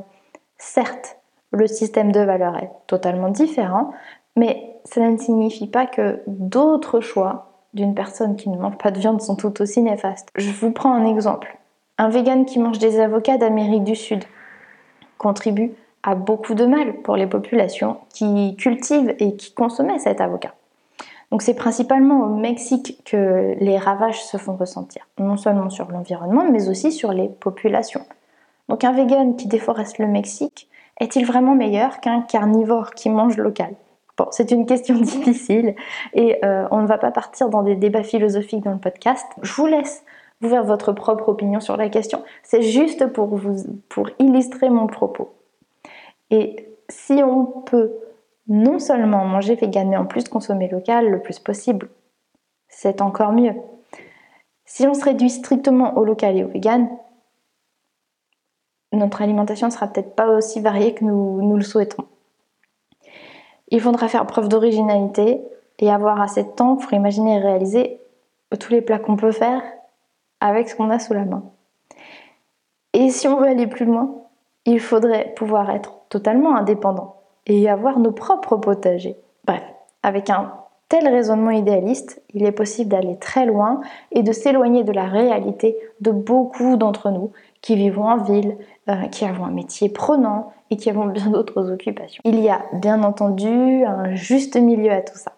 Certes, 0.59 1.19
le 1.51 1.67
système 1.67 2.13
de 2.13 2.21
valeurs 2.21 2.57
est 2.57 2.71
totalement 2.87 3.29
différent, 3.29 3.93
mais 4.37 4.77
cela 4.85 5.11
ne 5.11 5.19
signifie 5.19 5.69
pas 5.69 5.87
que 5.87 6.21
d'autres 6.27 7.01
choix 7.01 7.51
d'une 7.75 7.95
personne 7.95 8.37
qui 8.37 8.49
ne 8.49 8.57
mange 8.57 8.79
pas 8.79 8.91
de 8.91 8.99
viande 8.99 9.21
sont 9.21 9.37
tout 9.37 9.61
aussi 9.61 9.83
néfastes. 9.83 10.29
Je 10.37 10.51
vous 10.51 10.71
prends 10.71 10.93
un 10.93 11.07
exemple. 11.07 11.59
Un 11.99 12.09
vegan 12.09 12.45
qui 12.45 12.59
mange 12.59 12.79
des 12.79 13.01
avocats 13.01 13.39
d'Amérique 13.39 13.85
du 13.85 13.95
Sud 13.95 14.25
contribue 15.19 15.73
à 16.03 16.15
beaucoup 16.15 16.55
de 16.55 16.67
mal 16.67 17.03
pour 17.03 17.17
les 17.17 17.27
populations 17.27 17.99
qui 18.11 18.57
cultivent 18.57 19.15
et 19.19 19.37
qui 19.37 19.55
consommaient 19.55 19.99
cet 19.99 20.21
avocat. 20.21 20.55
Donc 21.35 21.43
c'est 21.43 21.55
principalement 21.55 22.23
au 22.23 22.29
Mexique 22.29 23.03
que 23.05 23.57
les 23.59 23.77
ravages 23.77 24.23
se 24.23 24.37
font 24.37 24.55
ressentir, 24.55 25.09
non 25.19 25.37
seulement 25.37 25.69
sur 25.69 25.91
l'environnement, 25.91 26.45
mais 26.49 26.69
aussi 26.69 26.93
sur 26.93 27.13
les 27.13 27.29
populations. 27.29 28.03
Donc 28.69 28.85
un 28.85 28.93
vegan 28.93 29.35
qui 29.35 29.49
déforeste 29.49 29.99
le 29.99 30.07
Mexique 30.07 30.69
est-il 31.01 31.27
vraiment 31.27 31.57
meilleur 31.57 31.99
qu'un 31.99 32.21
carnivore 32.21 32.93
qui 32.93 33.11
mange 33.11 33.37
local? 33.37 33.75
Bon, 34.17 34.29
c'est 34.31 34.53
une 34.53 34.65
question 34.65 34.95
difficile 35.01 35.75
et 36.13 36.39
euh, 36.45 36.69
on 36.71 36.83
ne 36.83 36.87
va 36.87 36.99
pas 36.99 37.11
partir 37.11 37.49
dans 37.49 37.65
des 37.65 37.75
débats 37.75 38.05
philosophiques 38.05 38.63
dans 38.63 38.71
le 38.71 38.79
podcast. 38.79 39.27
Je 39.43 39.55
vous 39.55 39.67
laisse 39.67 40.05
vous 40.41 40.51
faire 40.51 40.63
votre 40.63 40.93
propre 40.93 41.31
opinion 41.31 41.59
sur 41.59 41.77
la 41.77 41.89
question. 41.89 42.23
C'est 42.45 42.63
juste 42.63 43.09
pour, 43.09 43.35
vous, 43.35 43.57
pour 43.89 44.09
illustrer 44.21 44.71
mon 44.71 44.87
propos. 44.87 45.35
Et 46.31 46.69
si 46.89 47.25
on 47.25 47.45
peut 47.45 47.91
non 48.47 48.79
seulement 48.79 49.25
manger 49.25 49.55
vegan, 49.55 49.89
mais 49.89 49.97
en 49.97 50.05
plus 50.05 50.29
consommer 50.29 50.69
local 50.69 51.11
le 51.11 51.21
plus 51.23 51.39
possible, 51.39 51.89
c'est 52.69 53.01
encore 53.01 53.33
mieux. 53.33 53.55
Si 54.65 54.87
on 54.87 54.95
se 54.95 55.05
réduit 55.05 55.31
strictement 55.31 55.97
au 55.97 56.05
local 56.05 56.37
et 56.37 56.45
au 56.45 56.49
vegan, 56.49 56.89
notre 58.93 59.23
alimentation 59.23 59.69
ne 59.69 59.73
sera 59.73 59.89
peut-être 59.89 60.15
pas 60.15 60.29
aussi 60.29 60.61
variée 60.61 60.95
que 60.95 61.05
nous, 61.05 61.57
le 61.57 61.63
souhaitons. 61.63 62.05
Il 63.69 63.81
faudra 63.81 64.09
faire 64.09 64.27
preuve 64.27 64.49
d'originalité 64.49 65.43
et 65.79 65.91
avoir 65.91 66.21
assez 66.21 66.45
de 66.45 66.51
temps 66.51 66.77
pour 66.77 66.93
imaginer 66.93 67.37
et 67.37 67.39
réaliser 67.39 68.01
tous 68.61 68.71
les 68.71 68.83
plats 68.83 69.01
qu'on 69.01 69.17
peut 69.17 69.33
faire 69.33 69.63
avec 70.41 70.69
ce 70.69 70.77
qu'on 70.77 70.91
a 70.91 71.01
sous 71.01 71.13
la 71.13 71.25
main. 71.25 71.43
Et 72.93 73.11
si 73.11 73.27
on 73.27 73.37
veut 73.39 73.49
aller 73.49 73.67
plus 73.67 73.85
loin, 73.85 74.15
il 74.65 74.79
faudrait 74.79 75.35
pouvoir 75.35 75.71
être 75.71 75.99
totalement 76.09 76.57
indépendant 76.57 77.24
et 77.47 77.69
avoir 77.69 77.99
nos 77.99 78.13
propres 78.13 78.57
potagers. 78.57 79.17
Bref, 79.47 79.63
avec 80.03 80.31
un 80.31 80.53
tel 80.89 81.09
raisonnement 81.09 81.51
idéaliste, 81.51 82.23
il 82.35 82.45
est 82.45 82.53
possible 82.53 82.91
d'aller 82.91 83.17
très 83.19 83.47
loin 83.47 83.81
et 84.13 84.23
de 84.23 84.33
s'éloigner 84.33 84.85
de 84.85 84.93
la 84.93 85.07
réalité 85.07 85.77
de 86.01 86.11
beaucoup 86.11 86.77
d'entre 86.77 87.11
nous 87.11 87.33
qui 87.63 87.77
vivons 87.77 88.05
en 88.05 88.19
ville, 88.19 88.57
euh, 88.89 89.07
qui 89.11 89.25
avons 89.25 89.45
un 89.45 89.51
métier 89.51 89.89
prenant 89.89 90.53
et 90.71 90.77
qui 90.77 90.91
avons 90.91 91.07
bien 91.07 91.31
d'autres 91.31 91.71
occupations. 91.73 92.21
Il 92.25 92.39
y 92.41 92.51
a 92.51 92.63
bien 92.75 93.03
entendu 93.03 93.85
un 93.85 94.15
juste 94.15 94.57
milieu 94.57 94.93
à 94.93 95.01
tout 95.01 95.17
ça. 95.17 95.33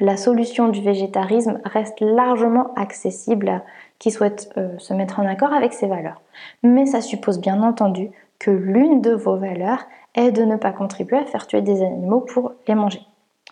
La 0.00 0.16
solution 0.16 0.68
du 0.68 0.80
végétarisme 0.80 1.60
reste 1.64 2.00
largement 2.00 2.72
accessible 2.74 3.48
à 3.48 3.62
qui 3.98 4.10
souhaite 4.10 4.50
euh, 4.56 4.76
se 4.78 4.94
mettre 4.94 5.20
en 5.20 5.26
accord 5.26 5.52
avec 5.52 5.72
ses 5.72 5.86
valeurs. 5.86 6.20
Mais 6.62 6.86
ça 6.86 7.00
suppose 7.00 7.40
bien 7.40 7.62
entendu 7.62 8.10
que 8.42 8.50
l'une 8.50 9.00
de 9.00 9.12
vos 9.12 9.36
valeurs 9.36 9.84
est 10.16 10.32
de 10.32 10.42
ne 10.42 10.56
pas 10.56 10.72
contribuer 10.72 11.16
à 11.16 11.24
faire 11.24 11.46
tuer 11.46 11.62
des 11.62 11.80
animaux 11.80 12.20
pour 12.20 12.52
les 12.66 12.74
manger. 12.74 13.00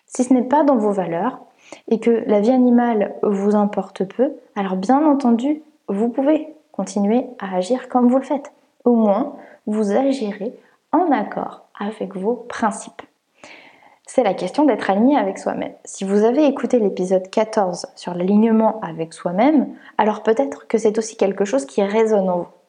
Si 0.06 0.24
ce 0.24 0.34
n'est 0.34 0.42
pas 0.42 0.64
dans 0.64 0.76
vos 0.76 0.90
valeurs 0.90 1.38
et 1.86 2.00
que 2.00 2.24
la 2.26 2.40
vie 2.40 2.50
animale 2.50 3.14
vous 3.22 3.54
importe 3.54 4.04
peu, 4.04 4.32
alors 4.56 4.74
bien 4.74 5.06
entendu, 5.06 5.62
vous 5.86 6.08
pouvez 6.08 6.48
continuer 6.72 7.26
à 7.38 7.54
agir 7.54 7.88
comme 7.88 8.08
vous 8.08 8.18
le 8.18 8.24
faites. 8.24 8.52
Au 8.84 8.96
moins, 8.96 9.36
vous 9.68 9.92
agirez 9.92 10.58
en 10.90 11.12
accord 11.12 11.66
avec 11.78 12.16
vos 12.16 12.34
principes. 12.34 13.02
C'est 14.06 14.24
la 14.24 14.34
question 14.34 14.64
d'être 14.64 14.90
aligné 14.90 15.16
avec 15.16 15.38
soi-même. 15.38 15.74
Si 15.84 16.02
vous 16.02 16.24
avez 16.24 16.46
écouté 16.46 16.80
l'épisode 16.80 17.30
14 17.30 17.86
sur 17.94 18.14
l'alignement 18.14 18.80
avec 18.80 19.12
soi-même, 19.12 19.68
alors 19.98 20.24
peut-être 20.24 20.66
que 20.66 20.78
c'est 20.78 20.98
aussi 20.98 21.16
quelque 21.16 21.44
chose 21.44 21.64
qui 21.64 21.80
résonne 21.80 22.28
en 22.28 22.38
vous. 22.38 22.59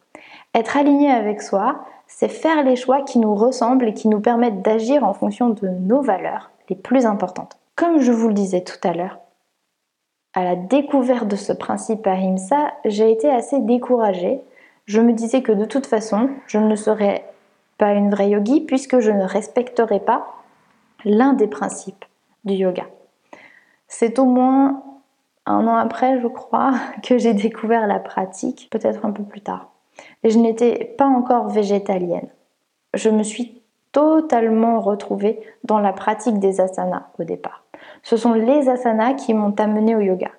Être 0.54 0.78
aligné 0.78 1.10
avec 1.10 1.42
soi, 1.42 1.86
c'est 2.08 2.28
faire 2.28 2.64
les 2.64 2.76
choix 2.76 3.02
qui 3.04 3.20
nous 3.20 3.36
ressemblent 3.36 3.88
et 3.88 3.94
qui 3.94 4.10
nous 4.10 4.20
permettent 4.20 4.62
d'agir 4.62 5.04
en 5.04 5.14
fonction 5.14 5.50
de 5.50 5.68
nos 5.68 6.02
valeurs 6.02 6.52
les 6.70 6.76
plus 6.76 7.06
importantes. 7.06 7.58
Comme 7.76 8.00
je 8.00 8.12
vous 8.12 8.28
le 8.28 8.34
disais 8.34 8.62
tout 8.62 8.86
à 8.88 8.94
l'heure, 8.94 9.20
à 10.34 10.44
la 10.44 10.56
découverte 10.56 11.28
de 11.28 11.36
ce 11.36 11.54
principe 11.54 12.08
Ahimsa, 12.08 12.74
j'ai 12.86 13.12
été 13.12 13.30
assez 13.30 13.60
découragée. 13.60 14.42
Je 14.86 15.02
me 15.02 15.14
disais 15.14 15.42
que 15.42 15.52
de 15.52 15.66
toute 15.66 15.86
façon, 15.86 16.30
je 16.48 16.58
ne 16.58 16.76
serais 16.76 17.26
pas 17.78 17.92
une 17.94 18.12
vraie 18.12 18.30
yogi 18.30 18.62
puisque 18.62 19.00
je 19.00 19.12
ne 19.12 19.24
respecterais 19.24 20.00
pas 20.00 20.26
l'un 21.06 21.34
des 21.34 21.48
principes 21.48 22.06
du 22.44 22.54
yoga. 22.54 22.86
C'est 23.88 24.20
au 24.20 24.26
moins 24.26 24.84
un 25.46 25.68
an 25.68 25.76
après, 25.76 26.22
je 26.22 26.28
crois, 26.28 26.74
que 27.04 27.18
j'ai 27.18 27.34
découvert 27.34 27.88
la 27.88 28.00
pratique, 28.00 28.68
peut-être 28.70 29.06
un 29.06 29.12
peu 29.12 29.24
plus 29.24 29.42
tard. 29.42 29.71
Je 30.24 30.38
n'étais 30.38 30.96
pas 30.98 31.06
encore 31.06 31.50
végétalienne. 31.50 32.30
Je 32.94 33.10
me 33.10 33.24
suis 33.24 33.62
totalement 33.92 34.80
retrouvée 34.80 35.40
dans 35.64 35.80
la 35.80 35.94
pratique 35.94 36.40
des 36.40 36.62
asanas 36.62 37.08
au 37.20 37.24
départ. 37.24 37.64
Ce 38.04 38.18
sont 38.18 38.34
les 38.34 38.70
asanas 38.70 39.14
qui 39.14 39.34
m'ont 39.34 39.56
amenée 39.58 39.96
au 39.96 40.02
yoga, 40.02 40.32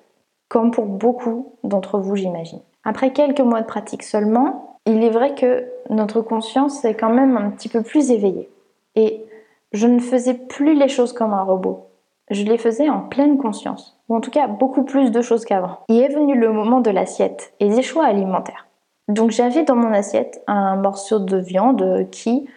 comme 0.48 0.70
pour 0.70 0.87
beaucoup 0.87 1.55
d'entre 1.64 1.98
vous, 1.98 2.16
j'imagine. 2.16 2.61
Après 2.85 3.12
quelques 3.12 3.40
mois 3.40 3.61
de 3.61 3.66
pratique 3.66 4.03
seulement, 4.03 4.79
il 4.87 5.05
est 5.05 5.11
vrai 5.11 5.35
que 5.35 5.66
notre 5.90 6.20
conscience 6.20 6.85
est 6.85 6.94
quand 6.94 7.12
même 7.12 7.37
un 7.37 7.51
petit 7.51 7.68
peu 7.68 7.83
plus 7.83 8.11
éveillée. 8.11 8.51
Et 8.96 9.25
je 9.72 9.87
ne 9.87 10.01
faisais 10.01 10.35
plus 10.35 10.75
les 10.75 10.88
choses 10.88 11.12
comme 11.12 11.33
un 11.33 11.42
robot. 11.42 11.87
Je 12.31 12.44
les 12.44 12.59
faisais 12.59 12.88
en 12.88 13.01
pleine 13.01 13.38
conscience, 13.38 13.98
ou 14.09 14.16
en 14.16 14.20
tout 14.20 14.31
cas 14.31 14.46
beaucoup 14.46 14.85
plus 14.85 15.11
de 15.11 15.22
choses 15.22 15.44
qu'avant. 15.44 15.79
Il 15.88 16.01
est 16.01 16.09
venu 16.09 16.38
le 16.38 16.53
moment 16.53 16.81
de 16.81 16.90
l'assiette 16.90 17.53
et 17.61 17.68
des 17.68 17.83
choix 17.83 18.07
alimentaires. 18.07 18.66
Donc 19.08 19.30
j'avais 19.30 19.64
dans 19.64 19.76
mon 19.76 19.92
assiette 19.92 20.42
un 20.46 20.76
morceau 20.76 21.18
de 21.18 21.36
viande 21.36 22.08
qui, 22.10 22.48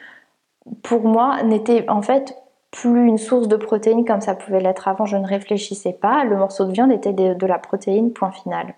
pour 0.84 1.04
moi, 1.04 1.44
n'était 1.44 1.90
en 1.90 2.02
fait 2.02 2.36
plus 2.72 3.08
une 3.08 3.18
source 3.18 3.48
de 3.48 3.56
protéines 3.56 4.06
comme 4.06 4.22
ça 4.22 4.36
pouvait 4.36 4.60
l'être 4.60 4.88
avant. 4.88 5.06
Je 5.06 5.18
ne 5.18 5.26
réfléchissais 5.26 5.94
pas. 5.94 6.24
Le 6.24 6.36
morceau 6.38 6.66
de 6.66 6.72
viande 6.72 6.92
était 6.92 7.14
de, 7.14 7.46
la 7.46 7.58
protéine, 7.58 8.12
point 8.12 8.32
final. 8.32 8.76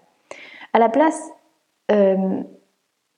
À 0.73 0.79
la 0.79 0.89
place, 0.89 1.21
euh, 1.91 2.41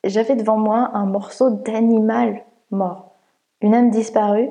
j'avais 0.04 0.36
devant 0.36 0.58
moi 0.58 0.92
un 0.94 1.06
morceau 1.06 1.50
d'animal 1.50 2.44
mort, 2.72 3.12
une 3.62 3.76
âme 3.76 3.90
disparue 3.90 4.50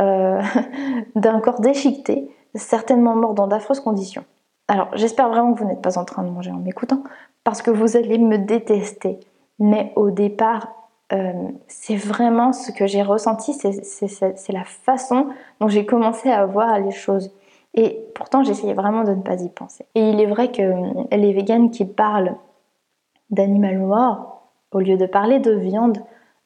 euh, 0.00 0.42
d'un 1.14 1.40
corps 1.40 1.60
déchiqueté, 1.60 2.30
certainement 2.54 3.14
mort 3.14 3.34
dans 3.34 3.46
d'affreuses 3.46 3.80
conditions. 3.80 4.24
Alors 4.66 4.88
j'espère 4.94 5.28
vraiment 5.28 5.54
que 5.54 5.60
vous 5.60 5.68
n'êtes 5.68 5.82
pas 5.82 5.98
en 5.98 6.04
train 6.04 6.22
de 6.22 6.30
manger 6.30 6.50
en 6.50 6.58
m'écoutant, 6.58 7.02
parce 7.44 7.62
que 7.62 7.70
vous 7.70 7.96
allez 7.96 8.18
me 8.18 8.38
détester. 8.38 9.20
Mais 9.58 9.92
au 9.96 10.10
départ, 10.10 10.72
euh, 11.12 11.32
c'est 11.66 11.96
vraiment 11.96 12.52
ce 12.52 12.70
que 12.70 12.86
j'ai 12.86 13.02
ressenti, 13.02 13.54
c'est 13.54 14.52
la 14.52 14.64
façon 14.64 15.28
dont 15.60 15.68
j'ai 15.68 15.86
commencé 15.86 16.30
à 16.30 16.44
voir 16.46 16.78
les 16.78 16.90
choses. 16.90 17.32
Et 17.74 18.04
pourtant, 18.14 18.42
j'essayais 18.42 18.74
vraiment 18.74 19.04
de 19.04 19.14
ne 19.14 19.22
pas 19.22 19.40
y 19.42 19.48
penser. 19.48 19.86
Et 19.94 20.10
il 20.10 20.20
est 20.20 20.26
vrai 20.26 20.50
que 20.50 20.62
euh, 20.62 21.04
les 21.12 21.32
véganes 21.32 21.70
qui 21.70 21.84
parlent 21.84 22.36
d'animal 23.30 23.78
mort, 23.78 24.42
au 24.72 24.80
lieu 24.80 24.96
de 24.96 25.06
parler 25.06 25.38
de 25.38 25.52
viande, 25.52 25.98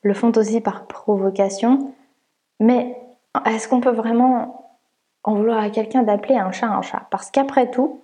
le 0.03 0.15
font 0.15 0.33
aussi 0.37 0.61
par 0.61 0.87
provocation. 0.87 1.93
Mais 2.61 2.97
est-ce 3.47 3.69
qu'on 3.69 3.81
peut 3.81 3.93
vraiment 3.93 4.77
en 5.25 5.35
vouloir 5.35 5.59
à 5.59 5.71
quelqu'un 5.71 6.03
d'appeler 6.03 6.37
un 6.37 6.53
chat 6.53 6.69
un 6.69 6.83
chat? 6.83 7.07
Parce 7.11 7.31
qu'après 7.31 7.71
tout, 7.71 8.02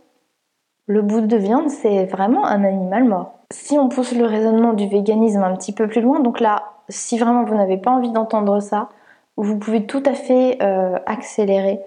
le 0.89 1.03
bout 1.03 1.21
de 1.21 1.37
viande, 1.37 1.69
c'est 1.69 2.07
vraiment 2.07 2.45
un 2.47 2.65
animal 2.65 3.05
mort. 3.05 3.35
Si 3.51 3.79
on 3.79 3.89
pousse 3.89 4.15
le 4.15 4.25
raisonnement 4.25 4.73
du 4.73 4.89
véganisme 4.89 5.43
un 5.43 5.55
petit 5.55 5.73
peu 5.73 5.87
plus 5.87 6.01
loin, 6.01 6.21
donc 6.21 6.41
là, 6.41 6.73
si 6.89 7.19
vraiment 7.19 7.45
vous 7.45 7.55
n'avez 7.55 7.77
pas 7.77 7.91
envie 7.91 8.11
d'entendre 8.11 8.61
ça, 8.61 8.89
vous 9.37 9.59
pouvez 9.59 9.87
tout 9.87 10.03
à 10.07 10.15
fait 10.15 10.59
euh, 10.63 10.99
accélérer 11.07 11.81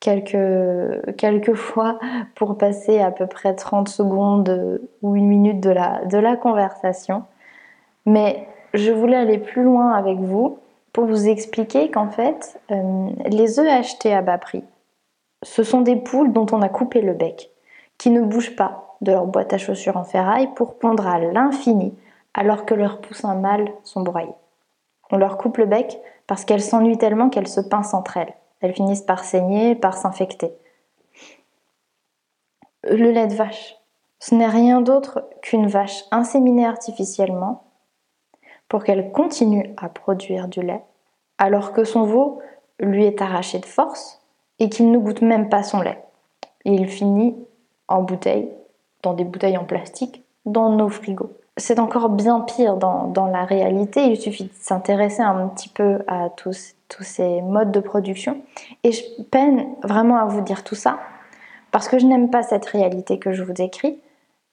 quelques, 0.00 1.54
fois 1.54 1.98
pour 2.34 2.56
passer 2.56 3.00
à 3.00 3.10
peu 3.10 3.26
près 3.26 3.54
30 3.54 3.88
secondes 3.88 4.80
ou 5.02 5.14
une 5.14 5.28
minute 5.28 5.60
de 5.60 5.70
la, 5.70 6.04
de 6.06 6.18
la 6.18 6.36
conversation. 6.36 7.24
Mais 8.06 8.48
je 8.74 8.90
voulais 8.92 9.16
aller 9.16 9.38
plus 9.38 9.62
loin 9.62 9.92
avec 9.92 10.18
vous 10.18 10.58
pour 10.92 11.04
vous 11.04 11.28
expliquer 11.28 11.90
qu'en 11.90 12.08
fait, 12.08 12.58
euh, 12.70 13.08
les 13.26 13.60
œufs 13.60 13.68
achetés 13.68 14.14
à 14.14 14.22
bas 14.22 14.38
prix, 14.38 14.64
ce 15.42 15.62
sont 15.62 15.82
des 15.82 15.96
poules 15.96 16.32
dont 16.32 16.46
on 16.52 16.62
a 16.62 16.68
coupé 16.68 17.00
le 17.00 17.12
bec, 17.12 17.50
qui 17.98 18.10
ne 18.10 18.22
bougent 18.22 18.56
pas 18.56 18.96
de 19.00 19.12
leur 19.12 19.26
boîte 19.26 19.52
à 19.52 19.58
chaussures 19.58 19.96
en 19.96 20.04
ferraille 20.04 20.48
pour 20.54 20.78
pondre 20.78 21.06
à 21.06 21.18
l'infini, 21.18 21.94
alors 22.34 22.64
que 22.64 22.74
leurs 22.74 23.00
poussins 23.00 23.34
mâles 23.34 23.72
sont 23.84 24.02
broyés. 24.02 24.34
On 25.10 25.16
leur 25.16 25.38
coupe 25.38 25.58
le 25.58 25.66
bec 25.66 26.00
parce 26.26 26.44
qu'elles 26.44 26.62
s'ennuient 26.62 26.98
tellement 26.98 27.30
qu'elles 27.30 27.48
se 27.48 27.60
pincent 27.60 27.94
entre 27.94 28.16
elles. 28.16 28.34
Elles 28.60 28.74
finissent 28.74 29.02
par 29.02 29.24
saigner, 29.24 29.74
par 29.74 29.96
s'infecter. 29.96 30.52
Le 32.84 33.10
lait 33.10 33.26
de 33.26 33.34
vache, 33.34 33.76
ce 34.20 34.34
n'est 34.34 34.46
rien 34.46 34.80
d'autre 34.80 35.24
qu'une 35.42 35.66
vache 35.66 36.04
inséminée 36.10 36.66
artificiellement 36.66 37.64
pour 38.68 38.84
qu'elle 38.84 39.12
continue 39.12 39.74
à 39.76 39.88
produire 39.88 40.48
du 40.48 40.60
lait, 40.60 40.82
alors 41.38 41.72
que 41.72 41.84
son 41.84 42.04
veau 42.04 42.40
lui 42.78 43.04
est 43.04 43.22
arraché 43.22 43.58
de 43.58 43.66
force 43.66 44.20
et 44.58 44.68
qu'il 44.68 44.90
ne 44.90 44.98
goûte 44.98 45.22
même 45.22 45.48
pas 45.48 45.62
son 45.62 45.80
lait. 45.80 46.02
Et 46.64 46.72
il 46.72 46.88
finit 46.88 47.36
en 47.88 48.02
bouteille, 48.02 48.48
dans 49.02 49.14
des 49.14 49.24
bouteilles 49.24 49.56
en 49.56 49.64
plastique, 49.64 50.24
dans 50.44 50.70
nos 50.70 50.88
frigos. 50.88 51.32
C'est 51.56 51.80
encore 51.80 52.08
bien 52.08 52.40
pire 52.40 52.76
dans, 52.76 53.30
la 53.32 53.44
réalité, 53.44 54.04
il 54.04 54.16
suffit 54.16 54.44
de 54.44 54.52
s'intéresser 54.54 55.22
un 55.22 55.48
petit 55.48 55.68
peu 55.68 55.98
à 56.06 56.30
tous, 56.30 56.74
tous 56.88 57.02
ces 57.02 57.42
modes 57.42 57.72
de 57.72 57.80
production. 57.80 58.40
Et 58.84 58.92
je 58.92 59.02
peine 59.30 59.66
vraiment 59.82 60.18
à 60.18 60.26
vous 60.26 60.40
dire 60.40 60.62
tout 60.62 60.76
ça, 60.76 61.00
parce 61.72 61.88
que 61.88 61.98
je 61.98 62.06
n'aime 62.06 62.30
pas 62.30 62.42
cette 62.42 62.66
réalité 62.66 63.18
que 63.18 63.32
je 63.32 63.42
vous 63.42 63.52
décris, 63.52 63.98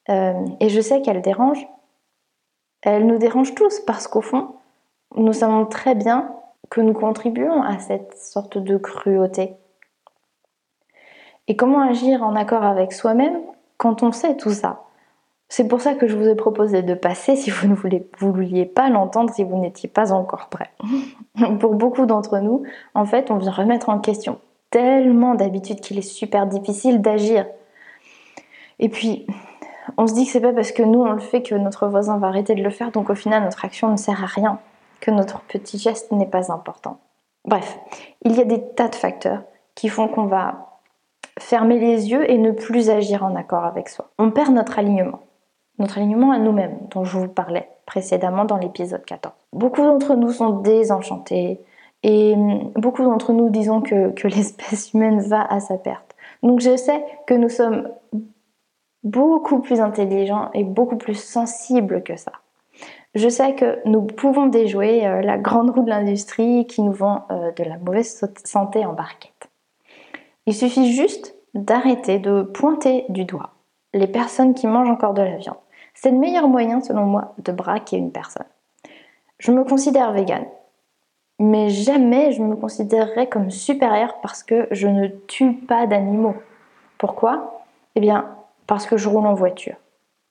euh, 0.10 0.34
et 0.60 0.70
je 0.70 0.82
sais 0.82 1.02
qu'elle 1.02 1.22
dérange. 1.22 1.68
Elle 2.82 3.06
nous 3.06 3.18
dérange 3.18 3.54
tous, 3.54 3.80
parce 3.82 4.08
qu'au 4.08 4.22
fond, 4.22 4.56
nous 5.16 5.34
savons 5.34 5.66
très 5.66 5.96
bien 5.96 6.32
que 6.70 6.82
nous 6.82 6.94
contribuons 6.94 7.62
à 7.62 7.78
cette 7.80 8.18
sorte 8.18 8.58
de 8.58 8.78
cruauté. 8.78 9.56
Et 11.48 11.56
comment 11.56 11.82
agir 11.82 12.24
en 12.24 12.36
accord 12.36 12.64
avec 12.64 12.94
soi-même 12.94 13.40
quand 13.78 14.04
on 14.04 14.12
sait 14.12 14.36
tout 14.36 14.52
ça? 14.52 14.84
C'est 15.48 15.68
pour 15.68 15.80
ça 15.80 15.94
que 15.94 16.08
je 16.08 16.16
vous 16.16 16.28
ai 16.28 16.36
proposé 16.36 16.82
de 16.82 16.96
passer 16.96 17.36
si 17.36 17.52
vous 17.52 17.68
ne 17.68 17.76
vouliez 17.76 18.66
pas 18.66 18.90
l'entendre, 18.90 19.32
si 19.34 19.44
vous 19.44 19.58
n'étiez 19.58 19.88
pas 19.88 20.12
encore 20.12 20.48
prêt. 20.48 20.72
pour 21.60 21.76
beaucoup 21.76 22.06
d'entre 22.06 22.40
nous, 22.40 22.64
en 22.96 23.06
fait, 23.06 23.30
on 23.30 23.38
vient 23.38 23.52
remettre 23.52 23.90
en 23.90 24.00
question 24.00 24.40
tellement 24.72 25.36
d'habitudes 25.36 25.80
qu'il 25.80 25.98
est 25.98 26.02
super 26.02 26.48
difficile 26.48 27.02
d'agir. 27.02 27.46
Et 28.80 28.90
puis, 28.90 29.26
on 29.98 30.08
se 30.08 30.14
dit 30.14 30.26
que 30.26 30.32
c'est 30.32 30.42
pas 30.42 30.52
parce 30.52 30.72
que 30.72 30.84
nous 30.84 31.02
on 31.02 31.12
le 31.12 31.20
fait 31.20 31.42
que 31.42 31.56
notre 31.56 31.88
voisin 31.88 32.18
va 32.18 32.28
arrêter 32.28 32.56
de 32.56 32.64
le 32.64 32.70
faire, 32.70 32.92
donc 32.92 33.10
au 33.10 33.16
final 33.16 33.44
notre 33.44 33.64
action 33.64 33.90
ne 33.90 33.98
sert 33.98 34.22
à 34.22 34.26
rien, 34.26 34.60
que 35.00 35.12
notre 35.12 35.42
petit 35.42 35.78
geste 35.78 36.12
n'est 36.12 36.26
pas 36.26 36.52
important. 36.52 37.00
Bref, 37.46 37.78
il 38.24 38.36
y 38.36 38.42
a 38.42 38.46
des 38.46 38.62
tas 38.62 38.88
de 38.88 38.96
facteurs 38.96 39.44
qui 39.76 39.88
font 39.88 40.08
qu'on 40.08 40.26
va 40.26 40.75
fermer 41.40 41.80
les 41.80 42.12
yeux 42.12 42.30
et 42.30 42.38
ne 42.38 42.52
plus 42.52 42.90
agir 42.90 43.24
en 43.24 43.36
accord 43.36 43.66
avec 43.66 43.90
soi. 43.90 44.10
On 44.18 44.32
perd 44.32 44.54
notre 44.54 44.80
alignement, 44.80 45.20
notre 45.80 45.98
alignement 45.98 46.32
à 46.32 46.40
nous-mêmes, 46.40 46.78
dont 46.92 47.04
je 47.04 47.18
vous 47.18 47.28
parlais 47.28 47.70
précédemment 47.86 48.46
dans 48.46 48.58
l'épisode 48.58 49.04
14. 49.06 49.34
Beaucoup 49.54 49.82
d'entre 49.82 50.16
nous 50.16 50.32
sont 50.32 50.62
désenchantés 50.62 51.60
et 52.04 52.36
beaucoup 52.76 53.04
d'entre 53.04 53.34
nous 53.34 53.50
disons 53.50 53.82
que, 53.82 54.12
que 54.12 54.28
l'espèce 54.36 54.94
humaine 54.94 55.22
va 55.22 55.42
à 55.42 55.60
sa 55.60 55.78
perte. 55.78 56.16
Donc 56.44 56.60
je 56.60 56.76
sais 56.76 57.04
que 57.28 57.34
nous 57.34 57.50
sommes 57.50 57.90
beaucoup 59.04 59.60
plus 59.60 59.80
intelligents 59.82 60.50
et 60.54 60.64
beaucoup 60.64 60.98
plus 60.98 61.16
sensibles 61.16 62.04
que 62.04 62.16
ça. 62.16 62.32
Je 63.14 63.30
sais 63.30 63.56
que 63.56 63.80
nous 63.86 64.02
pouvons 64.02 64.48
déjouer 64.48 65.08
euh, 65.08 65.22
la 65.22 65.38
grande 65.38 65.70
roue 65.70 65.84
de 65.84 65.90
l'industrie 65.90 66.68
qui 66.68 66.82
nous 66.82 66.92
vend 66.92 67.26
euh, 67.32 67.52
de 67.54 67.64
la 67.64 67.78
mauvaise 67.78 68.26
santé 68.44 68.86
en 68.86 68.94
barquette. 68.94 69.45
Il 70.48 70.54
suffit 70.54 70.94
juste 70.94 71.36
d'arrêter 71.54 72.20
de 72.20 72.44
pointer 72.44 73.06
du 73.10 73.26
doigt 73.26 73.52
les 73.94 74.08
personnes 74.08 74.54
qui 74.54 74.68
mangent 74.68 74.90
encore 74.90 75.14
de 75.14 75.22
la 75.22 75.38
viande. 75.38 75.58
C'est 75.94 76.12
le 76.12 76.18
meilleur 76.18 76.48
moyen, 76.48 76.82
selon 76.82 77.06
moi, 77.06 77.34
de 77.40 77.52
braquer 77.52 77.98
une 77.98 78.12
personne. 78.12 78.46
Je 79.40 79.52
me 79.52 79.64
considère 79.64 80.12
végane, 80.12 80.46
mais 81.40 81.70
jamais 81.70 82.34
je 82.34 82.42
me 82.42 82.56
considérerais 82.56 83.28
comme 83.28 83.50
supérieure 83.50 84.16
parce 84.22 84.44
que 84.44 84.68
je 84.72 84.88
ne 84.88 85.08
tue 85.08 85.54
pas 85.54 85.88
d'animaux. 85.88 86.36
Pourquoi? 86.98 87.64
Eh 87.96 88.02
bien, 88.02 88.36
parce 88.68 88.86
que 88.86 88.98
je 88.98 89.10
roule 89.10 89.26
en 89.26 89.34
voiture, 89.34 89.76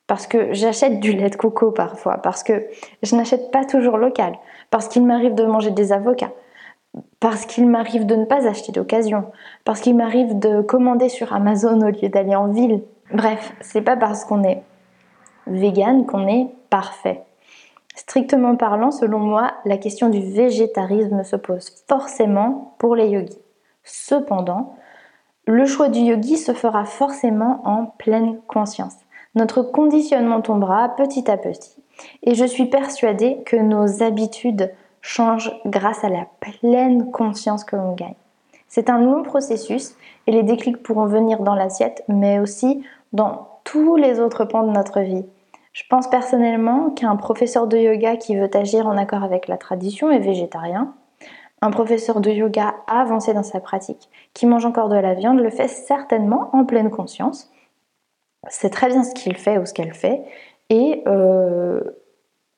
parce 0.07 0.27
que 0.27 0.53
j'achète 0.53 1.01
du 1.01 1.13
lait 1.13 1.31
de 1.31 1.37
coco 1.37 1.71
parfois, 1.71 2.19
parce 2.19 2.43
que 2.43 2.67
je 3.03 3.17
n'achète 3.17 3.51
pas 3.51 3.65
toujours 3.65 3.97
local, 3.97 4.39
parce 4.71 4.89
qu'il 4.89 5.05
m'arrive 5.05 5.35
de 5.35 5.45
manger 5.45 5.71
des 5.71 5.93
avocats, 5.93 6.33
parce 7.21 7.47
qu'il 7.47 7.69
m'arrive 7.69 8.07
de 8.07 8.17
ne 8.17 8.25
pas 8.25 8.47
acheter 8.47 8.73
d'occasion, 8.73 9.25
parce 9.65 9.81
qu'il 9.81 9.97
m'arrive 9.97 10.39
de 10.39 10.61
commander 10.61 11.09
sur 11.09 11.33
Amazon 11.33 11.81
au 11.81 11.91
lieu 11.91 12.09
d'aller 12.09 12.35
en 12.35 12.49
ville. 12.49 12.83
Bref, 13.13 13.53
c'est 13.61 13.83
pas 13.83 13.97
parce 13.97 14.25
qu'on 14.25 14.43
est 14.45 14.63
vegan 15.47 16.07
qu'on 16.07 16.27
est 16.29 16.49
parfait. 16.71 17.23
Strictement 17.95 18.57
parlant, 18.57 18.91
selon 18.91 19.21
moi, 19.21 19.53
la 19.65 19.79
question 19.79 20.09
du 20.09 20.21
végétarisme 20.21 21.23
se 21.23 21.37
pose 21.37 21.71
forcément 21.89 22.75
pour 22.79 22.97
les 22.97 23.09
yogis. 23.09 23.39
Cependant, 23.85 24.75
le 25.47 25.67
choix 25.67 25.89
du 25.89 26.01
yogi 26.01 26.37
se 26.37 26.53
fera 26.53 26.85
forcément 26.85 27.61
en 27.65 27.87
pleine 27.87 28.41
conscience. 28.49 28.97
Notre 29.35 29.63
conditionnement 29.63 30.41
tombera 30.41 30.89
petit 30.97 31.31
à 31.31 31.37
petit. 31.37 31.77
Et 32.23 32.35
je 32.35 32.45
suis 32.45 32.67
persuadée 32.67 33.43
que 33.45 33.57
nos 33.57 34.03
habitudes 34.03 34.73
change 35.05 35.53
grâce 35.67 36.03
à 36.03 36.09
la 36.09 36.27
pleine 36.41 37.11
conscience 37.11 37.63
que 37.63 37.77
l'on 37.77 37.93
gagne. 37.93 38.15
C'est 38.69 38.89
un 38.89 38.99
long 38.99 39.23
processus 39.23 39.95
et 40.27 40.33
les 40.33 40.43
déclics 40.43 40.83
pourront 40.83 41.05
venir 41.05 41.41
dans 41.41 41.55
l'assiette, 41.55 42.03
mais 42.09 42.39
aussi 42.39 42.83
dans 43.13 43.49
tous 43.65 43.97
les 43.97 44.19
autres 44.19 44.47
pans 44.47 44.67
de 44.67 44.73
notre 44.73 45.01
vie. 45.01 45.27
Je 45.75 45.83
pense 45.91 46.09
personnellement 46.09 46.89
qu'un 46.91 47.17
professeur 47.17 47.67
de 47.67 47.77
yoga 47.77 48.17
qui 48.17 48.35
veut 48.35 48.49
agir 48.55 48.87
en 48.87 48.97
accord 48.97 49.23
avec 49.23 49.47
la 49.47 49.59
tradition 49.59 50.11
est 50.11 50.21
végétarien. 50.21 50.95
Un 51.61 51.71
professeur 51.71 52.23
de 52.23 52.31
yoga 52.31 52.75
avancé 52.87 53.35
dans 53.35 53.43
sa 53.43 53.61
pratique, 53.61 54.09
qui 54.33 54.47
mange 54.47 54.65
encore 54.65 54.89
de 54.89 54.97
la 54.97 55.13
viande, 55.13 55.39
le 55.39 55.51
fait 55.51 55.69
certainement 55.69 56.49
en 56.55 56.65
pleine 56.65 56.91
conscience. 56.91 57.53
C'est 58.49 58.71
très 58.71 58.89
bien 58.89 59.05
ce 59.05 59.15
qu'il 59.15 59.37
fait 59.37 59.59
ou 59.59 59.67
ce 59.67 59.75
qu'elle 59.75 59.95
fait. 59.95 60.23
Et 60.71 61.03
euh, 61.07 61.83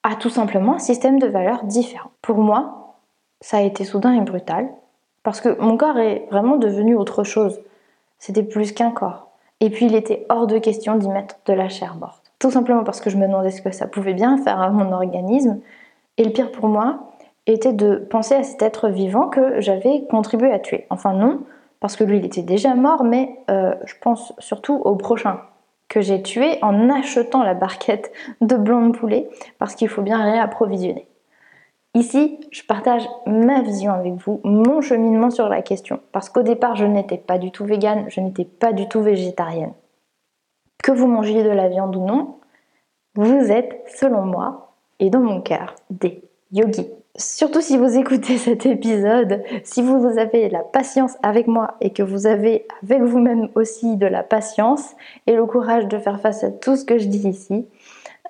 a 0.07 0.15
tout 0.15 0.31
simplement 0.31 0.75
un 0.75 0.79
système 0.79 1.19
de 1.19 1.27
valeurs 1.27 1.65
différent. 1.65 2.11
Pour 2.23 2.39
moi, 2.39 2.95
ça 3.41 3.59
a 3.59 3.63
été 3.63 3.85
soudain 3.85 4.13
et 4.13 4.21
brutal, 4.21 4.69
parce 5.25 5.41
que 5.41 5.61
mon 5.61 5.77
corps 5.77 5.99
est 5.99 6.27
vraiment 6.31 6.57
devenu 6.57 6.95
autre 6.95 7.25
chose. 7.25 7.61
C'était 8.19 8.45
plus 8.45 8.73
qu'un 8.73 8.93
corps. 8.93 9.29
Et 9.61 9.69
puis 9.69 9.87
il 9.87 9.97
était 9.97 10.25
hors 10.29 10.47
de 10.47 10.59
question 10.59 10.95
d'y 10.95 11.09
mettre 11.09 11.37
de 11.47 11.53
la 11.53 11.69
chair 11.69 11.97
morte. 11.97 12.23
Tout 12.39 12.51
simplement 12.53 12.85
parce 12.85 13.01
que 13.01 13.11
je 13.11 13.17
me 13.17 13.27
demandais 13.27 13.51
ce 13.51 13.63
que 13.63 13.73
ça 13.73 13.87
pouvait 13.87 14.15
bien 14.15 14.39
faire 14.39 14.61
à 14.61 14.71
mon 14.71 14.93
organisme. 14.93 15.59
Et 16.19 16.25
le 16.25 16.31
pire 16.31 16.53
pour 16.53 16.69
moi 16.69 17.11
était 17.47 17.73
de 17.73 17.97
penser 17.97 18.35
à 18.35 18.45
cet 18.45 18.63
être 18.63 18.89
vivant 18.89 19.29
que 19.29 19.61
j'avais 19.61 20.05
contribué 20.09 20.53
à 20.53 20.61
tuer. 20.61 20.87
Enfin 20.91 21.15
non, 21.15 21.41
parce 21.81 21.97
que 21.97 22.05
lui 22.05 22.19
il 22.19 22.25
était 22.25 22.43
déjà 22.43 22.75
mort, 22.75 23.03
mais 23.03 23.41
euh, 23.51 23.75
je 23.87 23.95
pense 24.01 24.35
surtout 24.39 24.75
au 24.85 24.95
prochain, 24.95 25.41
que 25.89 26.01
j'ai 26.01 26.23
tué 26.23 26.59
en 26.63 26.91
achetant 26.91 27.43
la 27.43 27.55
barquette 27.55 28.13
de 28.41 28.57
blanc 28.57 28.89
de 28.89 28.97
poulet 28.97 29.29
parce 29.59 29.75
qu'il 29.75 29.89
faut 29.89 30.03
bien 30.03 30.23
réapprovisionner. 30.23 31.07
Ici, 31.95 32.39
je 32.51 32.63
partage 32.63 33.09
ma 33.27 33.63
vision 33.63 33.93
avec 33.93 34.13
vous, 34.15 34.41
mon 34.45 34.83
cheminement 34.83 35.31
sur 35.31 35.49
la 35.49 35.63
question, 35.63 36.01
parce 36.13 36.29
qu'au 36.29 36.43
départ, 36.43 36.77
je 36.77 36.85
n'étais 36.85 37.17
pas 37.17 37.39
du 37.39 37.51
tout 37.51 37.65
végane, 37.65 38.05
je 38.09 38.21
n'étais 38.21 38.45
pas 38.45 38.75
du 38.75 38.87
tout 38.87 39.01
végétarienne. 39.01 39.73
Que 40.83 40.93
vous 40.93 41.07
mangiez 41.07 41.43
de 41.43 41.49
la 41.49 41.69
viande 41.69 41.97
ou 41.97 42.05
non, 42.05 42.37
vous 43.15 43.51
êtes, 43.51 43.83
selon 43.97 44.27
moi, 44.27 44.75
et 45.01 45.09
dans 45.09 45.21
mon 45.21 45.41
cœur, 45.41 45.75
des 45.89 46.23
yogis. 46.53 46.91
Surtout 47.19 47.63
si 47.63 47.79
vous 47.79 47.97
écoutez 47.97 48.37
cet 48.39 48.67
épisode, 48.67 49.43
si 49.65 49.81
vous 49.81 50.19
avez 50.19 50.51
la 50.51 50.61
patience 50.61 51.17
avec 51.23 51.47
moi 51.47 51.77
et 51.81 51.91
que 51.91 52.03
vous 52.03 52.27
avez 52.27 52.67
avec 52.83 53.03
vous-même 53.03 53.49
aussi 53.55 53.97
de 53.97 54.07
la 54.07 54.23
patience 54.23 54.95
et 55.27 55.35
le 55.35 55.47
courage 55.47 55.87
de 55.87 55.99
faire 55.99 56.21
face 56.21 56.45
à 56.45 56.51
tout 56.51 56.77
ce 56.77 56.85
que 56.85 56.99
je 56.99 57.07
dis 57.07 57.27
ici 57.27 57.67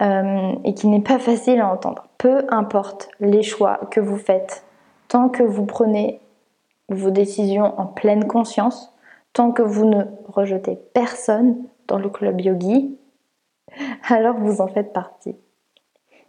euh, 0.02 0.52
et 0.64 0.74
qui 0.74 0.86
n'est 0.86 1.00
pas 1.00 1.18
facile 1.18 1.60
à 1.60 1.68
entendre. 1.68 2.06
Peu 2.18 2.44
importe 2.48 3.08
les 3.18 3.42
choix 3.42 3.80
que 3.90 4.00
vous 4.00 4.18
faites, 4.18 4.64
tant 5.08 5.28
que 5.28 5.42
vous 5.42 5.66
prenez 5.66 6.20
vos 6.88 7.10
décisions 7.10 7.78
en 7.80 7.86
pleine 7.86 8.28
conscience, 8.28 8.94
tant 9.32 9.50
que 9.50 9.62
vous 9.62 9.84
ne 9.84 10.04
rejetez 10.28 10.78
personne 10.94 11.56
dans 11.88 11.98
le 11.98 12.08
club 12.08 12.40
yogi, 12.40 12.96
alors 14.08 14.36
vous 14.36 14.60
en 14.60 14.68
faites 14.68 14.92
partie. 14.92 15.34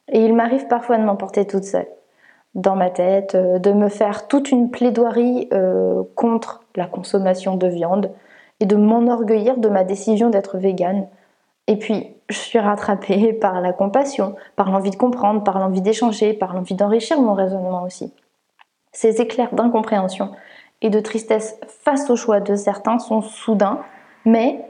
Et 0.09 0.25
il 0.25 0.33
m'arrive 0.33 0.67
parfois 0.67 0.97
de 0.97 1.03
m'emporter 1.03 1.45
toute 1.45 1.65
seule 1.65 1.87
dans 2.57 2.75
ma 2.75 2.89
tête, 2.89 3.35
euh, 3.35 3.59
de 3.59 3.71
me 3.71 3.87
faire 3.87 4.27
toute 4.27 4.51
une 4.51 4.69
plaidoirie 4.71 5.47
euh, 5.53 6.03
contre 6.15 6.63
la 6.75 6.87
consommation 6.87 7.55
de 7.55 7.67
viande 7.67 8.11
et 8.59 8.65
de 8.65 8.75
m'enorgueillir 8.75 9.57
de 9.57 9.69
ma 9.69 9.83
décision 9.83 10.29
d'être 10.29 10.57
végane. 10.57 11.07
Et 11.67 11.77
puis, 11.77 12.15
je 12.29 12.37
suis 12.37 12.59
rattrapée 12.59 13.31
par 13.41 13.61
la 13.61 13.73
compassion, 13.73 14.35
par 14.55 14.71
l'envie 14.71 14.89
de 14.89 14.95
comprendre, 14.95 15.43
par 15.43 15.59
l'envie 15.59 15.81
d'échanger, 15.81 16.33
par 16.33 16.53
l'envie 16.55 16.73
d'enrichir 16.73 17.21
mon 17.21 17.35
raisonnement 17.35 17.83
aussi. 17.83 18.11
Ces 18.91 19.21
éclairs 19.21 19.53
d'incompréhension 19.53 20.31
et 20.81 20.89
de 20.89 20.99
tristesse 20.99 21.59
face 21.67 22.09
au 22.09 22.15
choix 22.15 22.39
de 22.39 22.55
certains 22.55 22.97
sont 22.97 23.21
soudains, 23.21 23.81
mais 24.25 24.65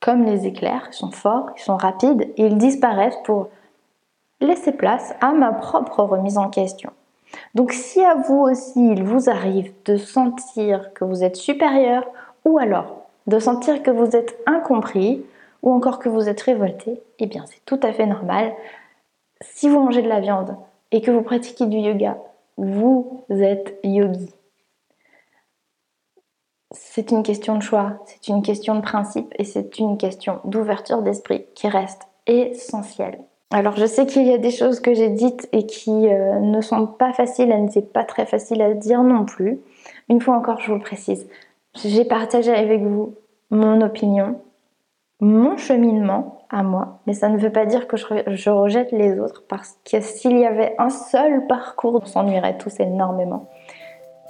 comme 0.00 0.24
les 0.24 0.46
éclairs, 0.46 0.88
ils 0.90 0.94
sont 0.94 1.10
forts, 1.10 1.50
ils 1.56 1.62
sont 1.62 1.76
rapides 1.76 2.30
et 2.36 2.46
ils 2.46 2.58
disparaissent 2.58 3.18
pour 3.24 3.48
laisser 4.42 4.72
place 4.72 5.14
à 5.22 5.32
ma 5.32 5.52
propre 5.52 6.02
remise 6.02 6.36
en 6.36 6.50
question. 6.50 6.92
Donc 7.54 7.72
si 7.72 8.02
à 8.02 8.14
vous 8.14 8.40
aussi 8.40 8.92
il 8.92 9.04
vous 9.04 9.28
arrive 9.30 9.72
de 9.84 9.96
sentir 9.96 10.92
que 10.94 11.04
vous 11.04 11.22
êtes 11.24 11.36
supérieur 11.36 12.04
ou 12.44 12.58
alors 12.58 13.04
de 13.26 13.38
sentir 13.38 13.82
que 13.82 13.90
vous 13.90 14.14
êtes 14.16 14.38
incompris 14.46 15.24
ou 15.62 15.72
encore 15.72 15.98
que 15.98 16.10
vous 16.10 16.28
êtes 16.28 16.42
révolté, 16.42 17.00
eh 17.18 17.26
bien 17.26 17.44
c'est 17.46 17.64
tout 17.64 17.80
à 17.82 17.92
fait 17.92 18.06
normal. 18.06 18.52
Si 19.40 19.68
vous 19.68 19.80
mangez 19.80 20.02
de 20.02 20.08
la 20.08 20.20
viande 20.20 20.56
et 20.90 21.00
que 21.00 21.10
vous 21.10 21.22
pratiquez 21.22 21.66
du 21.66 21.78
yoga, 21.78 22.18
vous 22.56 23.24
êtes 23.30 23.78
yogi. 23.82 24.30
C'est 26.70 27.10
une 27.12 27.22
question 27.22 27.56
de 27.56 27.62
choix, 27.62 27.98
c'est 28.06 28.28
une 28.28 28.42
question 28.42 28.74
de 28.74 28.80
principe 28.80 29.32
et 29.38 29.44
c'est 29.44 29.78
une 29.78 29.96
question 29.96 30.40
d'ouverture 30.44 31.02
d'esprit 31.02 31.46
qui 31.54 31.68
reste 31.68 32.02
essentielle. 32.26 33.20
Alors 33.50 33.76
je 33.76 33.86
sais 33.86 34.06
qu'il 34.06 34.26
y 34.26 34.32
a 34.32 34.38
des 34.38 34.50
choses 34.50 34.80
que 34.80 34.94
j'ai 34.94 35.10
dites 35.10 35.48
et 35.52 35.66
qui 35.66 36.08
euh, 36.08 36.40
ne 36.40 36.60
sont 36.60 36.86
pas 36.86 37.12
faciles, 37.12 37.52
elles 37.52 37.64
n'étaient 37.64 37.82
pas 37.82 38.04
très 38.04 38.26
faciles 38.26 38.62
à 38.62 38.74
dire 38.74 39.02
non 39.02 39.24
plus. 39.24 39.60
Une 40.08 40.20
fois 40.20 40.34
encore, 40.34 40.60
je 40.60 40.72
vous 40.72 40.80
précise, 40.80 41.28
j'ai 41.84 42.04
partagé 42.04 42.52
avec 42.52 42.82
vous 42.82 43.14
mon 43.50 43.80
opinion, 43.80 44.40
mon 45.20 45.56
cheminement 45.56 46.38
à 46.50 46.62
moi, 46.62 46.98
mais 47.06 47.12
ça 47.12 47.28
ne 47.28 47.38
veut 47.38 47.52
pas 47.52 47.66
dire 47.66 47.86
que 47.86 47.96
je, 47.96 48.50
rejette 48.50 48.92
les 48.92 49.18
autres 49.18 49.44
parce 49.48 49.78
que 49.84 50.00
s'il 50.00 50.38
y 50.38 50.46
avait 50.46 50.74
un 50.78 50.90
seul 50.90 51.46
parcours, 51.46 52.00
on 52.02 52.06
s'ennuierait 52.06 52.58
tous 52.58 52.80
énormément. 52.80 53.48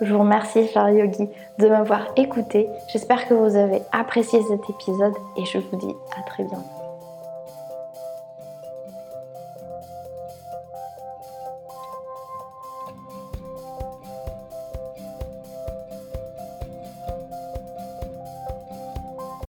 Je 0.00 0.12
vous 0.12 0.20
remercie, 0.20 0.66
cher 0.68 0.90
yogi, 0.90 1.28
de 1.58 1.68
m'avoir 1.68 2.08
écouté. 2.16 2.68
J'espère 2.92 3.28
que 3.28 3.34
vous 3.34 3.56
avez 3.56 3.80
apprécié 3.92 4.40
cet 4.42 4.68
épisode 4.68 5.14
et 5.36 5.44
je 5.44 5.58
vous 5.58 5.76
dis 5.76 5.94
à 6.18 6.22
très 6.22 6.44
bientôt. 6.44 6.83